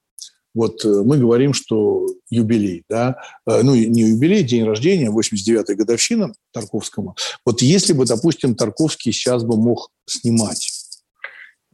вот 0.56 0.84
э, 0.84 1.02
мы 1.04 1.18
говорим, 1.18 1.52
что 1.52 2.06
юбилей, 2.30 2.84
да, 2.88 3.16
э, 3.46 3.62
ну 3.62 3.74
не 3.74 4.02
юбилей, 4.02 4.42
день 4.42 4.64
рождения, 4.64 5.10
89-я 5.10 5.74
годовщина 5.76 6.32
Тарковскому. 6.52 7.14
Вот 7.44 7.60
если 7.60 7.92
бы, 7.92 8.06
допустим, 8.06 8.54
Тарковский 8.54 9.12
сейчас 9.12 9.44
бы 9.44 9.56
мог 9.58 9.90
снимать, 10.06 10.75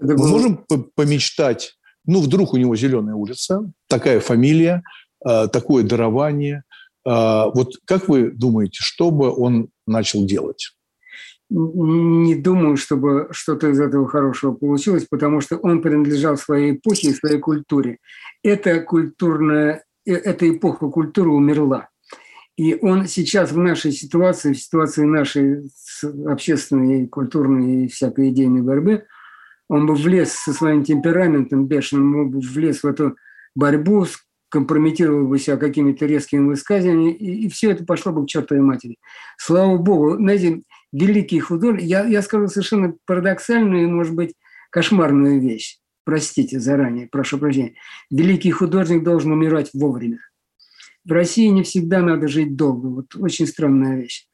это 0.02 0.16
Мы 0.16 0.28
можем 0.28 0.64
помечтать, 0.94 1.74
ну, 2.06 2.20
вдруг 2.20 2.54
у 2.54 2.56
него 2.56 2.74
зеленая 2.76 3.14
улица, 3.14 3.70
такая 3.88 4.20
фамилия, 4.20 4.82
э, 5.24 5.48
такое 5.48 5.84
дарование. 5.84 6.64
Э, 7.06 7.44
вот 7.54 7.74
как 7.84 8.08
вы 8.08 8.30
думаете, 8.30 8.78
что 8.80 9.10
бы 9.10 9.30
он 9.34 9.68
начал 9.86 10.24
делать? 10.26 10.72
Не 11.50 12.34
думаю, 12.34 12.76
чтобы 12.76 13.28
что-то 13.30 13.68
из 13.68 13.78
этого 13.78 14.08
хорошего 14.08 14.54
получилось, 14.54 15.06
потому 15.08 15.40
что 15.42 15.56
он 15.56 15.82
принадлежал 15.82 16.36
своей 16.36 16.72
эпохе 16.72 17.08
и 17.08 17.14
своей 17.14 17.38
культуре. 17.38 17.98
Эта 18.42 18.80
культурная, 18.80 19.84
э, 20.06 20.14
эта 20.14 20.50
эпоха 20.50 20.88
культуры 20.88 21.30
умерла. 21.30 21.88
И 22.56 22.76
он 22.82 23.06
сейчас 23.06 23.52
в 23.52 23.58
нашей 23.58 23.92
ситуации, 23.92 24.52
в 24.52 24.60
ситуации 24.60 25.04
нашей 25.04 25.70
общественной, 26.26 27.06
культурной 27.06 27.84
и 27.84 27.88
всякой 27.88 28.30
идейной 28.30 28.62
борьбы– 28.62 29.04
он 29.72 29.86
бы 29.86 29.94
влез 29.94 30.32
со 30.32 30.52
своим 30.52 30.84
темпераментом 30.84 31.66
бешеным, 31.66 32.14
он 32.16 32.30
бы 32.30 32.40
влез 32.40 32.82
в 32.82 32.86
эту 32.86 33.16
борьбу, 33.54 34.06
компрометировал 34.50 35.26
бы 35.26 35.38
себя 35.38 35.56
какими-то 35.56 36.04
резкими 36.04 36.46
высказываниями, 36.46 37.14
и, 37.14 37.46
и 37.46 37.48
все 37.48 37.70
это 37.70 37.82
пошло 37.82 38.12
бы 38.12 38.22
к 38.26 38.28
чертовой 38.28 38.62
матери. 38.62 38.98
Слава 39.38 39.78
богу, 39.78 40.16
знаете, 40.16 40.60
великий 40.92 41.40
художник, 41.40 41.84
я, 41.84 42.04
я 42.04 42.20
скажу 42.20 42.48
совершенно 42.48 42.94
парадоксальную 43.06 43.88
может 43.88 44.14
быть, 44.14 44.34
кошмарную 44.68 45.40
вещь. 45.40 45.78
Простите 46.04 46.60
заранее, 46.60 47.08
прошу 47.10 47.38
прощения. 47.38 47.72
Великий 48.10 48.50
художник 48.50 49.02
должен 49.02 49.32
умирать 49.32 49.70
вовремя. 49.72 50.18
В 51.06 51.12
России 51.12 51.46
не 51.46 51.62
всегда 51.62 52.02
надо 52.02 52.28
жить 52.28 52.56
долго. 52.56 52.88
Вот 52.88 53.16
очень 53.16 53.46
странная 53.46 53.96
вещь. 53.96 54.26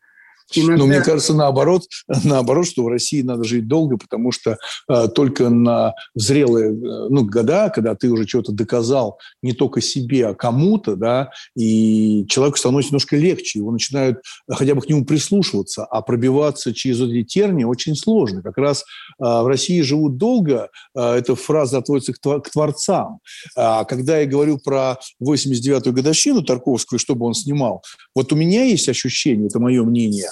Иногда... 0.54 0.76
Но 0.76 0.87
мне 0.87 1.00
кажется, 1.00 1.34
наоборот, 1.34 1.84
наоборот, 2.24 2.66
что 2.66 2.84
в 2.84 2.88
России 2.88 3.22
надо 3.22 3.44
жить 3.44 3.68
долго, 3.68 3.98
потому 3.98 4.32
что 4.32 4.56
э, 4.88 5.08
только 5.08 5.50
на 5.50 5.94
зрелые 6.14 6.70
э, 6.70 7.08
ну, 7.11 7.24
года, 7.24 7.70
когда 7.74 7.94
ты 7.94 8.08
уже 8.08 8.26
что-то 8.26 8.52
доказал 8.52 9.18
не 9.42 9.52
только 9.52 9.80
себе, 9.80 10.28
а 10.28 10.34
кому-то, 10.34 10.96
да, 10.96 11.30
и 11.56 12.26
человеку 12.28 12.58
становится 12.58 12.90
немножко 12.92 13.16
легче, 13.16 13.58
его 13.58 13.72
начинают 13.72 14.18
хотя 14.50 14.74
бы 14.74 14.80
к 14.80 14.88
нему 14.88 15.04
прислушиваться, 15.04 15.84
а 15.84 16.00
пробиваться 16.02 16.72
через 16.72 17.00
эти 17.00 17.24
тернии 17.24 17.64
очень 17.64 17.94
сложно. 17.94 18.42
Как 18.42 18.56
раз 18.56 18.82
э, 18.82 19.24
в 19.24 19.46
России 19.46 19.80
живут 19.82 20.16
долго, 20.16 20.70
э, 20.94 21.00
эта 21.00 21.34
фраза 21.37 21.78
относится 21.78 22.12
к, 22.14 22.40
к 22.40 22.50
творцам. 22.50 23.20
А 23.56 23.84
когда 23.84 24.18
я 24.18 24.26
говорю 24.26 24.58
про 24.58 24.98
89-ю 25.22 25.92
годовщину 25.92 26.42
Тарковскую, 26.42 26.98
чтобы 26.98 27.26
он 27.26 27.34
снимал, 27.34 27.82
вот 28.14 28.32
у 28.32 28.37
меня 28.37 28.64
есть 28.64 28.88
ощущение, 28.88 29.48
это 29.48 29.61
мое 29.61 29.82
мнение, 29.84 30.28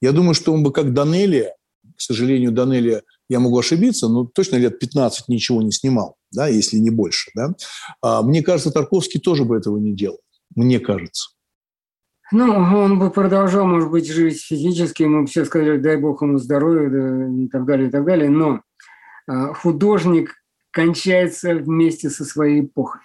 я 0.00 0.12
думаю, 0.12 0.34
что 0.34 0.52
он 0.52 0.62
бы 0.62 0.72
как 0.72 0.92
Данелия, 0.92 1.54
к 1.96 2.00
сожалению, 2.00 2.52
Данелия, 2.52 3.02
я 3.28 3.40
могу 3.40 3.58
ошибиться, 3.58 4.08
но 4.08 4.24
точно 4.24 4.56
лет 4.56 4.78
15 4.78 5.28
ничего 5.28 5.62
не 5.62 5.72
снимал, 5.72 6.16
да, 6.30 6.48
если 6.48 6.76
не 6.76 6.90
больше. 6.90 7.30
Да? 7.34 7.54
А, 8.02 8.22
мне 8.22 8.42
кажется, 8.42 8.70
Тарковский 8.70 9.20
тоже 9.20 9.44
бы 9.44 9.56
этого 9.56 9.78
не 9.78 9.94
делал. 9.94 10.20
Мне 10.54 10.78
кажется. 10.78 11.30
Ну, 12.32 12.52
он 12.52 12.98
бы 12.98 13.10
продолжал, 13.10 13.66
может 13.66 13.90
быть, 13.90 14.10
жить 14.10 14.40
физически, 14.42 15.04
ему 15.04 15.22
бы 15.22 15.26
все 15.26 15.44
сказали, 15.44 15.78
дай 15.78 15.96
бог 15.96 16.22
ему 16.22 16.38
здоровья 16.38 16.90
да, 16.90 17.44
и 17.44 17.48
так 17.48 17.64
далее, 17.66 17.88
и 17.88 17.90
так 17.90 18.04
далее. 18.04 18.28
Но 18.28 18.62
а, 19.26 19.54
художник 19.54 20.34
кончается 20.70 21.54
вместе 21.54 22.10
со 22.10 22.24
своей 22.24 22.62
эпохой. 22.62 23.00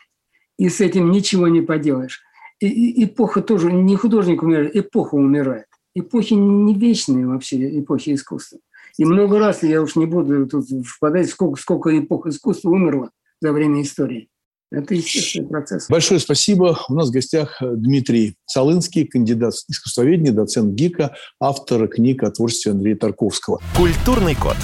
И 0.57 0.69
с 0.69 0.81
этим 0.81 1.11
ничего 1.11 1.47
не 1.47 1.61
поделаешь. 1.61 2.21
И, 2.59 2.67
и 2.67 3.05
эпоха 3.05 3.41
тоже, 3.41 3.71
не 3.71 3.95
художник 3.95 4.43
умирает, 4.43 4.75
эпоха 4.75 5.15
умирает 5.15 5.65
эпохи 5.95 6.33
не 6.33 6.75
вечные 6.75 7.27
вообще, 7.27 7.79
эпохи 7.79 8.13
искусства. 8.13 8.59
И 8.97 9.05
много 9.05 9.39
раз, 9.39 9.63
я 9.63 9.81
уж 9.81 9.95
не 9.95 10.05
буду 10.05 10.47
тут 10.47 10.65
впадать, 10.85 11.29
сколько, 11.29 11.59
сколько 11.59 11.97
эпох 11.97 12.27
искусства 12.27 12.69
умерло 12.69 13.11
за 13.39 13.51
время 13.51 13.81
истории. 13.81 14.27
Это 14.71 14.95
естественный 14.95 15.49
процесс. 15.49 15.89
Большое 15.89 16.19
спасибо. 16.19 16.79
У 16.87 16.93
нас 16.93 17.09
в 17.09 17.11
гостях 17.11 17.57
Дмитрий 17.61 18.35
Солынский, 18.45 19.05
кандидат 19.05 19.53
искусствоведения, 19.67 20.31
доцент 20.31 20.73
ГИКа, 20.75 21.13
автор 21.41 21.87
книг 21.89 22.23
о 22.23 22.31
творчестве 22.31 22.71
Андрея 22.71 22.95
Тарковского. 22.95 23.61
Культурный 23.75 24.35
код. 24.35 24.55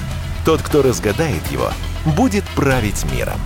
Тот, 0.45 0.61
кто 0.61 0.81
разгадает 0.81 1.45
его, 1.51 1.71
будет 2.15 2.45
править 2.55 3.05
миром. 3.11 3.39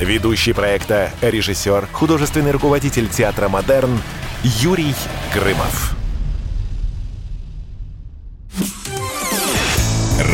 Ведущий 0.00 0.54
проекта, 0.54 1.10
режиссер, 1.20 1.86
художественный 1.92 2.50
руководитель 2.50 3.08
театра 3.08 3.48
«Модерн» 3.48 3.98
Юрий 4.42 4.94
Грымов. 5.34 5.95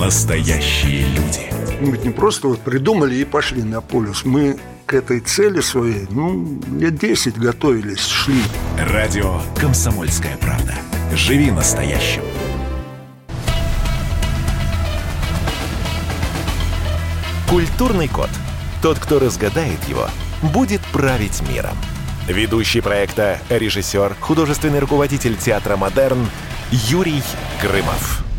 настоящие 0.00 1.04
люди. 1.08 1.52
Мы 1.80 1.92
ведь 1.92 2.04
не 2.04 2.10
просто 2.10 2.48
вот 2.48 2.60
придумали 2.60 3.16
и 3.16 3.24
пошли 3.24 3.62
на 3.62 3.82
полюс. 3.82 4.24
Мы 4.24 4.58
к 4.86 4.94
этой 4.94 5.20
цели 5.20 5.60
своей, 5.60 6.06
ну, 6.10 6.58
лет 6.78 6.98
10 6.98 7.38
готовились, 7.38 8.06
шли. 8.06 8.42
Радио 8.78 9.40
«Комсомольская 9.60 10.38
правда». 10.38 10.74
Живи 11.14 11.50
настоящим. 11.50 12.22
Культурный 17.48 18.08
код. 18.08 18.30
Тот, 18.80 18.98
кто 18.98 19.18
разгадает 19.18 19.84
его, 19.86 20.08
будет 20.54 20.80
править 20.92 21.42
миром. 21.52 21.76
Ведущий 22.26 22.80
проекта, 22.80 23.38
режиссер, 23.50 24.16
художественный 24.18 24.78
руководитель 24.78 25.36
театра 25.36 25.76
«Модерн» 25.76 26.26
Юрий 26.70 27.22
Грымов. 27.60 28.29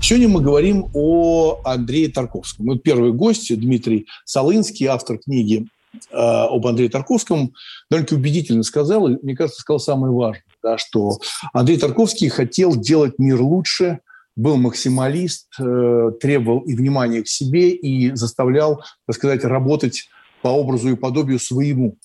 Сегодня 0.00 0.28
мы 0.28 0.40
говорим 0.40 0.86
о 0.94 1.60
Андрее 1.64 2.08
Тарковском. 2.08 2.66
Вот 2.66 2.82
первый 2.82 3.12
гость 3.12 3.54
Дмитрий 3.58 4.06
Солынский, 4.24 4.86
автор 4.86 5.18
книги 5.18 5.66
э, 6.10 6.16
об 6.16 6.66
Андрее 6.66 6.88
Тарковском, 6.88 7.52
довольно 7.90 8.16
убедительно 8.16 8.62
сказал, 8.62 9.08
и, 9.08 9.16
мне 9.22 9.36
кажется, 9.36 9.60
сказал 9.60 9.80
самое 9.80 10.12
важное, 10.12 10.44
да, 10.62 10.78
что 10.78 11.18
Андрей 11.52 11.78
Тарковский 11.78 12.28
хотел 12.28 12.74
делать 12.76 13.18
мир 13.18 13.40
лучше, 13.40 13.98
был 14.36 14.56
максималист, 14.56 15.48
э, 15.58 16.12
требовал 16.20 16.60
и 16.60 16.74
внимания 16.74 17.22
к 17.22 17.28
себе, 17.28 17.70
и 17.70 18.14
заставлял, 18.14 18.82
так 19.06 19.16
сказать, 19.16 19.44
работать 19.44 20.08
по 20.42 20.48
образу 20.48 20.90
и 20.90 20.96
подобию 20.96 21.40
своему. 21.40 21.98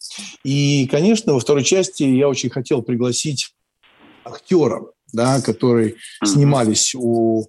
И, 0.43 0.87
конечно, 0.87 1.33
во 1.33 1.39
второй 1.39 1.63
части 1.63 2.03
я 2.03 2.27
очень 2.27 2.49
хотел 2.49 2.81
пригласить 2.81 3.53
актера, 4.25 4.81
да, 5.13 5.41
которые 5.41 5.95
снимались 6.23 6.95
у 6.95 7.45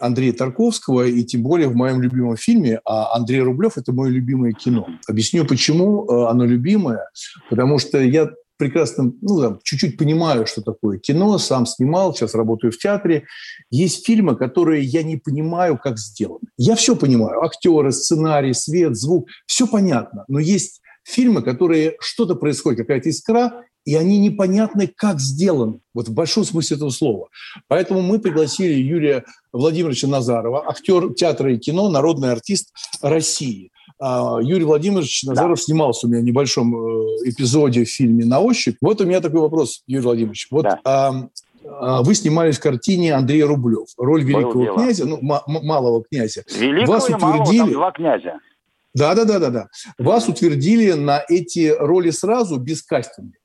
Андрея 0.00 0.32
Тарковского, 0.32 1.06
и 1.06 1.24
тем 1.24 1.42
более 1.42 1.68
в 1.68 1.76
моем 1.76 2.00
любимом 2.00 2.36
фильме, 2.36 2.80
а 2.84 3.14
Андрей 3.14 3.40
Рублев– 3.40 3.72
это 3.76 3.92
мое 3.92 4.10
любимое 4.10 4.52
кино. 4.52 4.86
Объясню, 5.08 5.44
почему 5.44 6.06
э, 6.06 6.28
оно 6.28 6.44
любимое. 6.44 7.08
Потому 7.48 7.78
что 7.78 7.98
я 8.00 8.30
прекрасно, 8.62 9.12
ну, 9.20 9.40
там, 9.40 9.58
чуть-чуть 9.64 9.98
понимаю, 9.98 10.46
что 10.46 10.62
такое 10.62 10.98
кино, 10.98 11.38
сам 11.38 11.66
снимал, 11.66 12.14
сейчас 12.14 12.34
работаю 12.34 12.72
в 12.72 12.78
театре. 12.78 13.24
Есть 13.70 14.06
фильмы, 14.06 14.36
которые 14.36 14.84
я 14.84 15.02
не 15.02 15.16
понимаю, 15.16 15.78
как 15.78 15.98
сделаны. 15.98 16.46
Я 16.56 16.76
все 16.76 16.94
понимаю. 16.94 17.42
Актеры, 17.42 17.90
сценарий, 17.90 18.54
свет, 18.54 18.96
звук. 18.96 19.28
Все 19.46 19.66
понятно. 19.66 20.24
Но 20.28 20.38
есть 20.38 20.80
фильмы, 21.04 21.42
которые 21.42 21.96
что-то 22.00 22.36
происходит, 22.36 22.80
какая-то 22.80 23.08
искра, 23.08 23.64
и 23.84 23.94
они 23.96 24.18
непонятны, 24.18 24.86
как 24.94 25.20
сделаны, 25.20 25.80
вот 25.94 26.08
в 26.08 26.14
большом 26.14 26.44
смысле 26.44 26.76
этого 26.76 26.90
слова. 26.90 27.28
Поэтому 27.68 28.00
мы 28.00 28.18
пригласили 28.18 28.74
Юрия 28.74 29.24
Владимировича 29.52 30.06
Назарова, 30.06 30.68
актер 30.68 31.12
театра 31.14 31.52
и 31.52 31.58
кино, 31.58 31.88
народный 31.88 32.32
артист 32.32 32.72
России. 33.02 33.70
А, 33.98 34.38
Юрий 34.40 34.64
Владимирович 34.64 35.24
Назаров 35.24 35.58
да. 35.58 35.62
снимался 35.62 36.06
у 36.06 36.10
меня 36.10 36.20
в 36.20 36.24
небольшом 36.24 36.74
э, 36.74 37.30
эпизоде 37.30 37.84
в 37.84 37.88
фильме 37.88 38.24
«На 38.24 38.40
ощупь». 38.40 38.76
Вот 38.80 39.00
у 39.00 39.04
меня 39.04 39.20
такой 39.20 39.40
вопрос, 39.40 39.82
Юрий 39.86 40.04
Владимирович. 40.04 40.48
Вот 40.50 40.64
да. 40.64 40.80
а, 40.84 41.28
а, 41.64 42.02
вы 42.02 42.14
снимались 42.14 42.58
в 42.58 42.60
картине 42.60 43.14
Андрея 43.14 43.46
Рублев, 43.46 43.88
роль 43.96 44.24
великого 44.24 44.62
дело. 44.62 44.76
князя, 44.76 45.04
ну, 45.04 45.18
малого 45.20 46.04
князя. 46.04 46.44
Великого 46.52 46.94
Вас 46.94 47.10
и 47.10 47.14
утвердили... 47.14 47.58
малого, 47.58 47.72
два 47.72 47.92
князя. 47.92 48.40
Да, 48.94 49.14
да, 49.14 49.24
да, 49.24 49.38
да, 49.38 49.50
да. 49.50 49.66
Вас 49.98 50.28
утвердили 50.28 50.92
на 50.92 51.22
эти 51.28 51.74
роли 51.78 52.10
сразу 52.10 52.58
без 52.58 52.82
кастинга. 52.82 53.38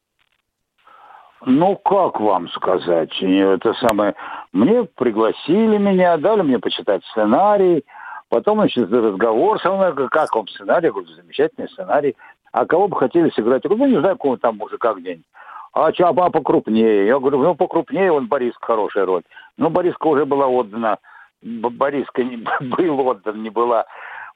Ну, 1.45 1.75
как 1.77 2.19
вам 2.19 2.49
сказать? 2.49 3.11
Это 3.21 3.73
самое... 3.75 4.15
Мне 4.53 4.83
пригласили 4.83 5.77
меня, 5.77 6.17
дали 6.17 6.41
мне 6.41 6.59
почитать 6.59 7.03
сценарий, 7.05 7.85
потом, 8.29 8.59
значит, 8.59 8.91
разговор 8.91 9.59
со 9.61 9.71
мной, 9.71 9.93
как 10.09 10.35
вам 10.35 10.47
сценарий? 10.47 10.87
Я 10.87 10.91
говорю, 10.91 11.07
замечательный 11.09 11.69
сценарий. 11.69 12.15
А 12.51 12.65
кого 12.65 12.87
бы 12.87 12.97
хотели 12.97 13.29
сыграть? 13.29 13.63
Я 13.63 13.69
говорю, 13.69 13.85
ну, 13.85 13.95
не 13.95 13.99
знаю, 13.99 14.17
кого 14.17 14.37
там 14.37 14.57
мужика 14.57 14.93
где-нибудь. 14.93 15.25
А 15.73 15.93
что, 15.93 16.07
а 16.07 16.29
покрупнее? 16.31 17.05
Я 17.05 17.19
говорю, 17.19 17.39
ну, 17.39 17.53
покрупнее, 17.53 18.11
он 18.11 18.27
Бориска 18.27 18.65
хорошая 18.65 19.05
роль. 19.05 19.21
Ну, 19.57 19.69
Бориска 19.69 20.07
уже 20.07 20.25
была 20.25 20.47
отдана, 20.47 20.97
Бориска 21.43 22.23
не 22.23 22.37
был 22.61 23.07
отдан, 23.07 23.43
не 23.43 23.51
была, 23.51 23.85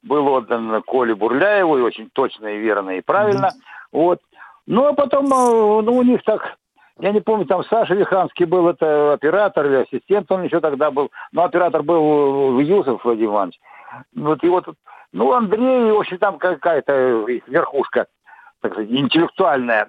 был 0.02 0.28
отдан 0.28 0.80
Коле 0.82 1.16
Бурляеву, 1.16 1.78
и 1.78 1.82
очень 1.82 2.10
точно 2.12 2.46
и 2.46 2.58
верно, 2.58 2.90
и 2.90 3.00
правильно. 3.00 3.46
Mm-hmm. 3.46 3.88
Вот. 3.92 4.20
Ну, 4.66 4.86
а 4.86 4.92
потом, 4.92 5.26
э, 5.26 5.82
ну, 5.82 5.96
у 5.96 6.02
них 6.02 6.22
так 6.22 6.56
я 7.02 7.10
не 7.10 7.20
помню, 7.20 7.46
там 7.46 7.64
Саша 7.64 7.94
Виханский 7.94 8.44
был, 8.44 8.68
это 8.68 9.14
оператор 9.14 9.66
или 9.66 9.82
ассистент, 9.82 10.30
он 10.30 10.44
еще 10.44 10.60
тогда 10.60 10.92
был. 10.92 11.10
Но 11.32 11.42
оператор 11.42 11.82
был 11.82 12.60
Юсов 12.60 13.04
Владимир 13.04 13.30
Иванович. 13.30 13.60
Вот 14.14 14.40
его 14.44 14.60
тут, 14.60 14.76
ну, 15.12 15.32
Андрей, 15.32 15.90
в 15.90 15.98
общем, 15.98 16.18
там 16.18 16.38
какая-то 16.38 17.24
верхушка, 17.48 18.06
так 18.60 18.72
сказать, 18.72 18.90
интеллектуальная. 18.92 19.88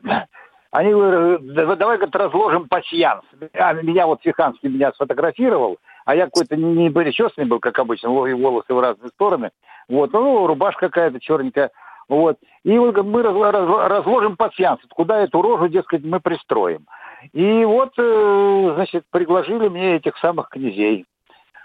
Они 0.71 0.91
говорят, 0.91 1.77
давай 1.77 1.99
как 1.99 2.15
разложим 2.15 2.67
пасьянс. 2.67 3.23
А 3.53 3.73
меня 3.73 4.07
вот 4.07 4.23
Фиханский 4.23 4.69
меня 4.69 4.91
сфотографировал, 4.93 5.77
а 6.05 6.15
я 6.15 6.25
какой-то 6.25 6.55
не 6.55 6.89
причесанный 6.89 7.47
был, 7.47 7.59
как 7.59 7.77
обычно, 7.77 8.09
волосы 8.09 8.73
в 8.73 8.79
разные 8.79 9.09
стороны. 9.09 9.51
Вот, 9.87 10.11
ну, 10.13 10.47
рубашка 10.47 10.87
какая-то 10.87 11.19
черненькая. 11.19 11.69
Вот. 12.13 12.37
И 12.63 12.77
мы 12.77 13.23
разложим 13.23 14.37
пассианс, 14.37 14.79
куда 14.89 15.23
эту 15.23 15.41
рожу, 15.41 15.67
дескать, 15.67 16.03
мы 16.03 16.19
пристроим. 16.19 16.85
И 17.31 17.65
вот, 17.65 17.93
э, 17.97 18.71
значит, 18.75 19.05
предложили 19.09 19.67
мне 19.67 19.95
этих 19.95 20.15
самых 20.19 20.49
князей. 20.49 21.05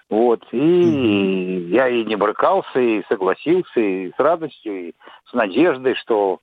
Вот. 0.08 0.42
И 0.52 0.56
mm-hmm. 0.56 1.68
я 1.68 1.88
и 1.88 2.02
не 2.04 2.16
брыкался, 2.16 2.80
и 2.80 3.04
согласился, 3.11 3.78
и 3.78 4.11
с 4.11 4.18
радостью, 4.18 4.88
и 4.88 4.92
с 5.28 5.34
надеждой, 5.34 5.96
что, 5.96 6.38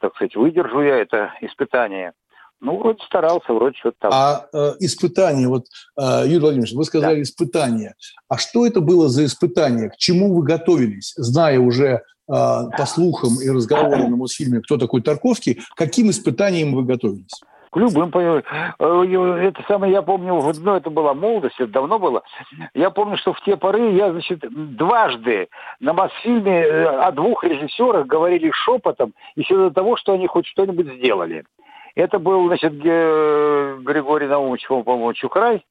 так 0.00 0.14
сказать, 0.14 0.36
выдержу 0.36 0.80
я 0.80 0.98
это 0.98 1.32
испытание. 1.40 2.12
Ну, 2.60 2.78
вроде 2.78 3.02
старался, 3.04 3.52
вроде 3.52 3.76
что-то 3.76 3.96
там. 4.02 4.10
А 4.14 4.46
э, 4.52 4.74
испытание, 4.78 5.48
вот, 5.48 5.64
э, 5.98 6.26
Юрий 6.26 6.38
Владимирович, 6.38 6.74
вы 6.74 6.84
сказали 6.84 7.16
да. 7.16 7.22
испытание. 7.22 7.94
А 8.28 8.38
что 8.38 8.64
это 8.64 8.80
было 8.80 9.08
за 9.08 9.24
испытание? 9.24 9.90
К 9.90 9.96
чему 9.96 10.32
вы 10.32 10.44
готовились, 10.44 11.12
зная 11.16 11.58
уже 11.58 12.02
по 12.26 12.86
слухам 12.86 13.30
и 13.42 13.50
разговорам 13.50 14.10
на 14.10 14.16
Мосфильме, 14.16 14.60
кто 14.60 14.78
такой 14.78 15.02
Тарковский, 15.02 15.60
каким 15.76 16.10
испытанием 16.10 16.74
вы 16.74 16.84
готовились? 16.84 17.40
К 17.72 17.78
любым, 17.78 18.10
э, 18.14 18.42
это 18.78 19.64
самое, 19.66 19.94
я 19.94 20.02
помню, 20.02 20.42
ну, 20.60 20.74
это 20.74 20.90
была 20.90 21.14
молодость, 21.14 21.54
это 21.58 21.72
давно 21.72 21.98
было. 21.98 22.22
Я 22.74 22.90
помню, 22.90 23.16
что 23.16 23.32
в 23.32 23.40
те 23.44 23.56
поры 23.56 23.92
я, 23.92 24.12
значит, 24.12 24.40
дважды 24.76 25.48
на 25.80 25.94
Мосфильме 25.94 26.64
э, 26.64 26.84
о 26.84 27.10
двух 27.12 27.44
режиссерах 27.44 28.06
говорили 28.06 28.50
шепотом 28.50 29.14
еще 29.36 29.56
до 29.56 29.70
того, 29.70 29.96
что 29.96 30.12
они 30.12 30.26
хоть 30.26 30.46
что-нибудь 30.48 30.98
сделали. 30.98 31.44
Это 31.94 32.18
был, 32.18 32.46
значит, 32.48 32.74
Григорий 32.74 34.26
Наумович, 34.26 34.66
по-моему, 34.68 35.14
Чухрай, 35.14 35.64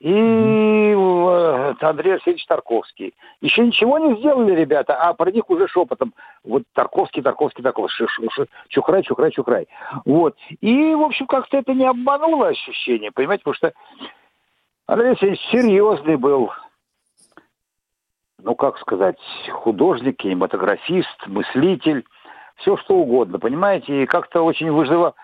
и 0.00 0.94
э, 0.96 1.74
Андрей 1.80 2.12
Алексеевич 2.12 2.46
Тарковский. 2.46 3.14
Еще 3.40 3.66
ничего 3.66 3.98
не 3.98 4.16
сделали, 4.16 4.54
ребята, 4.54 4.94
а 4.94 5.12
про 5.12 5.30
них 5.30 5.50
уже 5.50 5.66
шепотом. 5.66 6.14
Вот 6.44 6.62
Тарковский, 6.72 7.22
Тарковский, 7.22 7.64
Тарковский, 7.64 8.06
Чухрай, 8.68 9.02
Чухрай, 9.02 9.32
Чухрай. 9.32 9.68
Вот. 10.04 10.36
И, 10.60 10.94
в 10.94 11.02
общем, 11.02 11.26
как-то 11.26 11.56
это 11.56 11.74
не 11.74 11.84
обмануло 11.84 12.48
ощущение, 12.48 13.10
понимаете, 13.10 13.42
потому 13.42 13.54
что 13.54 13.72
Андрей 14.86 15.10
Алексеевич 15.10 15.40
серьезный 15.50 16.16
был, 16.16 16.52
ну, 18.42 18.54
как 18.54 18.78
сказать, 18.78 19.18
художник, 19.50 20.18
кинематографист, 20.18 21.26
мыслитель, 21.26 22.04
все 22.56 22.76
что 22.76 22.94
угодно, 22.96 23.38
понимаете, 23.38 24.02
и 24.02 24.06
как-то 24.06 24.42
очень 24.42 24.70
выживал 24.70 25.14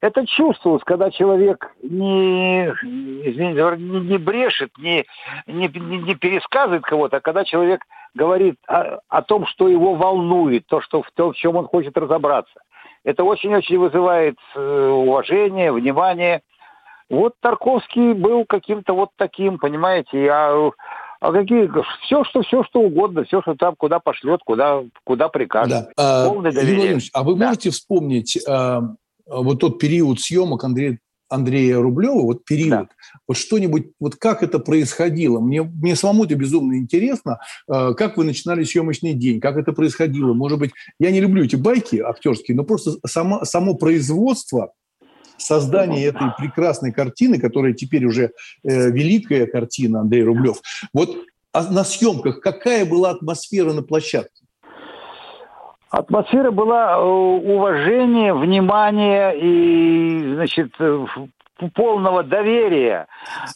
это 0.00 0.26
чувствовалось, 0.26 0.82
когда 0.84 1.10
человек 1.10 1.74
не, 1.82 2.66
извините, 2.68 3.76
не, 3.82 4.00
не 4.00 4.18
брешет, 4.18 4.70
не, 4.78 5.04
не, 5.46 5.68
не 5.68 6.14
пересказывает 6.14 6.84
кого-то, 6.84 7.16
а 7.16 7.20
когда 7.20 7.44
человек 7.44 7.82
говорит 8.14 8.56
о, 8.68 9.00
о 9.08 9.22
том, 9.22 9.46
что 9.46 9.68
его 9.68 9.94
волнует, 9.94 10.66
то, 10.66 10.80
что, 10.80 11.02
в 11.02 11.10
том, 11.12 11.32
в 11.32 11.36
чем 11.36 11.56
он 11.56 11.66
хочет 11.66 11.96
разобраться. 11.96 12.54
Это 13.04 13.24
очень-очень 13.24 13.78
вызывает 13.78 14.36
э, 14.54 14.88
уважение, 14.88 15.72
внимание. 15.72 16.42
Вот 17.10 17.34
Тарковский 17.40 18.12
был 18.12 18.44
каким-то 18.44 18.92
вот 18.92 19.10
таким, 19.16 19.58
понимаете, 19.58 20.28
а, 20.30 20.70
а 21.20 21.32
какие, 21.32 21.70
все, 22.04 22.22
что, 22.24 22.42
все, 22.42 22.62
что 22.64 22.80
угодно, 22.80 23.24
все, 23.24 23.40
что 23.40 23.54
там, 23.54 23.74
куда 23.76 23.98
пошлет, 23.98 24.40
куда, 24.44 24.82
куда 25.04 25.28
прикажет. 25.28 25.88
Да. 25.96 26.26
Полное 26.28 26.52
доверие. 26.52 26.98
А 27.14 27.22
вы 27.22 27.34
да. 27.34 27.46
можете 27.46 27.70
вспомнить 27.70 28.38
а, 28.46 28.80
вот 29.28 29.60
тот 29.60 29.78
период 29.78 30.20
съемок 30.20 30.64
Андрея 30.64 30.98
Андрея 31.28 31.78
Рублева, 31.78 32.22
вот 32.22 32.44
период, 32.44 32.70
да. 32.70 32.88
вот 33.26 33.36
что-нибудь, 33.36 33.88
вот 34.00 34.16
как 34.16 34.42
это 34.42 34.58
происходило? 34.58 35.40
Мне, 35.40 35.62
мне 35.62 35.94
самому 35.94 36.24
это 36.24 36.34
безумно 36.34 36.78
интересно, 36.78 37.38
э, 37.70 37.92
как 37.94 38.16
вы 38.16 38.24
начинали 38.24 38.64
съемочный 38.64 39.12
день, 39.12 39.40
как 39.40 39.56
это 39.56 39.72
происходило? 39.72 40.32
Может 40.32 40.58
быть, 40.58 40.70
я 40.98 41.10
не 41.10 41.20
люблю 41.20 41.44
эти 41.44 41.56
байки 41.56 41.96
актерские, 41.96 42.56
но 42.56 42.64
просто 42.64 42.92
само, 43.06 43.44
само 43.44 43.74
производство, 43.74 44.72
создание 45.36 46.06
этой 46.06 46.28
прекрасной 46.36 46.92
картины, 46.92 47.38
которая 47.38 47.74
теперь 47.74 48.06
уже 48.06 48.32
э, 48.64 48.90
великая 48.90 49.46
картина 49.46 50.00
Андрей 50.00 50.24
Рублев. 50.24 50.60
Вот 50.92 51.14
а 51.52 51.70
на 51.70 51.84
съемках 51.84 52.40
какая 52.40 52.84
была 52.84 53.10
атмосфера 53.10 53.72
на 53.72 53.82
площадке? 53.82 54.44
Атмосфера 55.90 56.50
была 56.50 56.96
э, 56.96 57.00
уважения, 57.00 58.34
внимания 58.34 59.30
и, 59.30 60.34
значит, 60.34 60.72
э, 60.78 61.06
полного 61.74 62.22
доверия. 62.22 63.06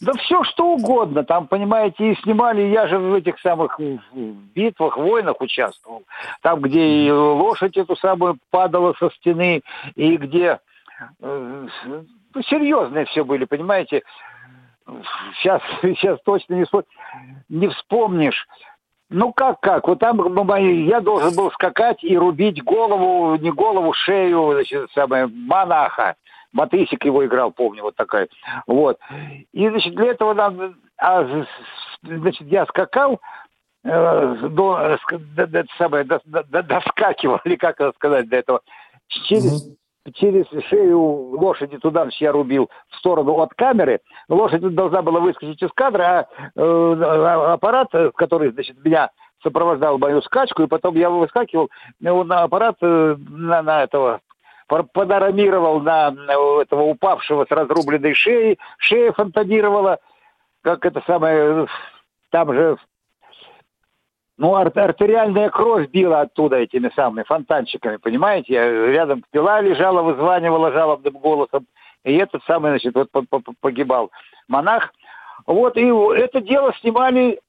Да 0.00 0.12
все 0.14 0.42
что 0.44 0.72
угодно. 0.72 1.24
Там, 1.24 1.46
понимаете, 1.46 2.12
и 2.12 2.16
снимали, 2.22 2.62
я 2.62 2.86
же 2.88 2.98
в 2.98 3.14
этих 3.14 3.38
самых 3.40 3.78
битвах, 4.54 4.96
войнах 4.96 5.40
участвовал. 5.40 6.04
Там, 6.40 6.60
где 6.60 6.80
и 6.82 7.10
лошадь 7.10 7.76
эту 7.76 7.96
самую 7.96 8.38
падала 8.50 8.94
со 8.98 9.10
стены, 9.10 9.62
и 9.94 10.16
где 10.16 10.58
э, 11.20 11.66
ну, 12.34 12.42
серьезные 12.42 13.04
все 13.06 13.24
были, 13.24 13.44
понимаете. 13.44 14.02
Сейчас, 15.36 15.62
сейчас 15.82 16.18
точно 16.24 16.54
не, 16.54 16.66
не 17.48 17.68
вспомнишь. 17.68 18.46
Ну 19.12 19.32
как, 19.32 19.60
как? 19.60 19.86
Вот 19.86 19.98
там 19.98 20.18
я 20.58 21.00
должен 21.00 21.34
был 21.36 21.50
скакать 21.52 22.02
и 22.02 22.16
рубить 22.16 22.62
голову, 22.64 23.36
не 23.36 23.50
голову, 23.50 23.92
шею, 23.92 24.52
значит, 24.54 24.90
самое, 24.92 25.26
монаха. 25.26 26.16
Матысик 26.52 27.04
его 27.04 27.24
играл, 27.24 27.50
помню, 27.50 27.82
вот 27.82 27.96
такая. 27.96 28.28
Вот. 28.66 28.98
И, 29.52 29.68
значит, 29.68 29.94
для 29.94 30.10
этого 30.10 30.34
надо... 30.34 30.74
А, 30.98 31.26
значит, 32.02 32.46
я 32.48 32.66
скакал, 32.66 33.20
э, 33.84 34.36
до, 34.50 34.78
э, 34.78 35.18
до- 35.34 35.46
до- 35.46 35.64
самое, 35.78 36.04
до- 36.04 36.20
до- 36.24 36.44
до- 36.44 36.62
доскакивал, 36.62 37.40
или 37.44 37.56
как 37.56 37.80
это 37.80 37.92
сказать, 37.96 38.28
до 38.28 38.36
этого, 38.36 38.60
через, 39.08 39.66
через 40.14 40.46
шею 40.68 40.98
лошади 41.00 41.78
туда 41.78 42.02
значит, 42.02 42.20
я 42.20 42.32
рубил 42.32 42.70
в 42.88 42.96
сторону 42.96 43.38
от 43.38 43.54
камеры. 43.54 44.00
Лошадь 44.28 44.62
должна 44.74 45.02
была 45.02 45.20
выскочить 45.20 45.62
из 45.62 45.70
кадра, 45.72 46.02
а 46.02 46.26
э, 46.56 47.02
а- 47.04 47.52
аппарат, 47.54 47.88
который, 48.16 48.50
значит, 48.52 48.82
меня 48.84 49.10
сопровождал 49.42 49.98
мою 49.98 50.22
скачку, 50.22 50.62
и 50.62 50.68
потом 50.68 50.94
я 50.94 51.10
выскакивал, 51.10 51.70
он 52.04 52.32
аппарат 52.32 52.76
э, 52.80 53.16
на, 53.28 53.62
на 53.62 53.82
этого 53.84 54.20
панорамировал 54.68 55.80
на, 55.80 56.10
на 56.10 56.62
этого 56.62 56.82
упавшего 56.84 57.44
с 57.44 57.50
разрубленной 57.50 58.14
шеей, 58.14 58.58
шея 58.78 59.12
фонтанировала, 59.12 59.98
как 60.62 60.86
это 60.86 61.02
самое, 61.06 61.64
э, 61.64 61.66
там 62.30 62.52
же 62.54 62.78
ну, 64.38 64.54
ар- 64.54 64.72
артериальная 64.74 65.50
кровь 65.50 65.88
била 65.90 66.22
оттуда 66.22 66.56
этими 66.56 66.90
самыми 66.94 67.24
фонтанчиками, 67.24 67.96
понимаете? 67.96 68.54
Я- 68.54 68.86
Рядом 68.86 69.22
пила 69.30 69.60
лежала, 69.60 70.02
вызванивала 70.02 70.72
жалобным 70.72 71.14
голосом. 71.14 71.66
И 72.04 72.16
этот 72.16 72.42
самый, 72.44 72.70
значит, 72.70 72.94
вот 72.94 73.10
по- 73.10 73.22
по- 73.22 73.52
погибал 73.60 74.10
монах. 74.48 74.92
Вот, 75.46 75.76
и 75.76 75.86
это 76.16 76.40
дело 76.40 76.72
снимали 76.80 77.40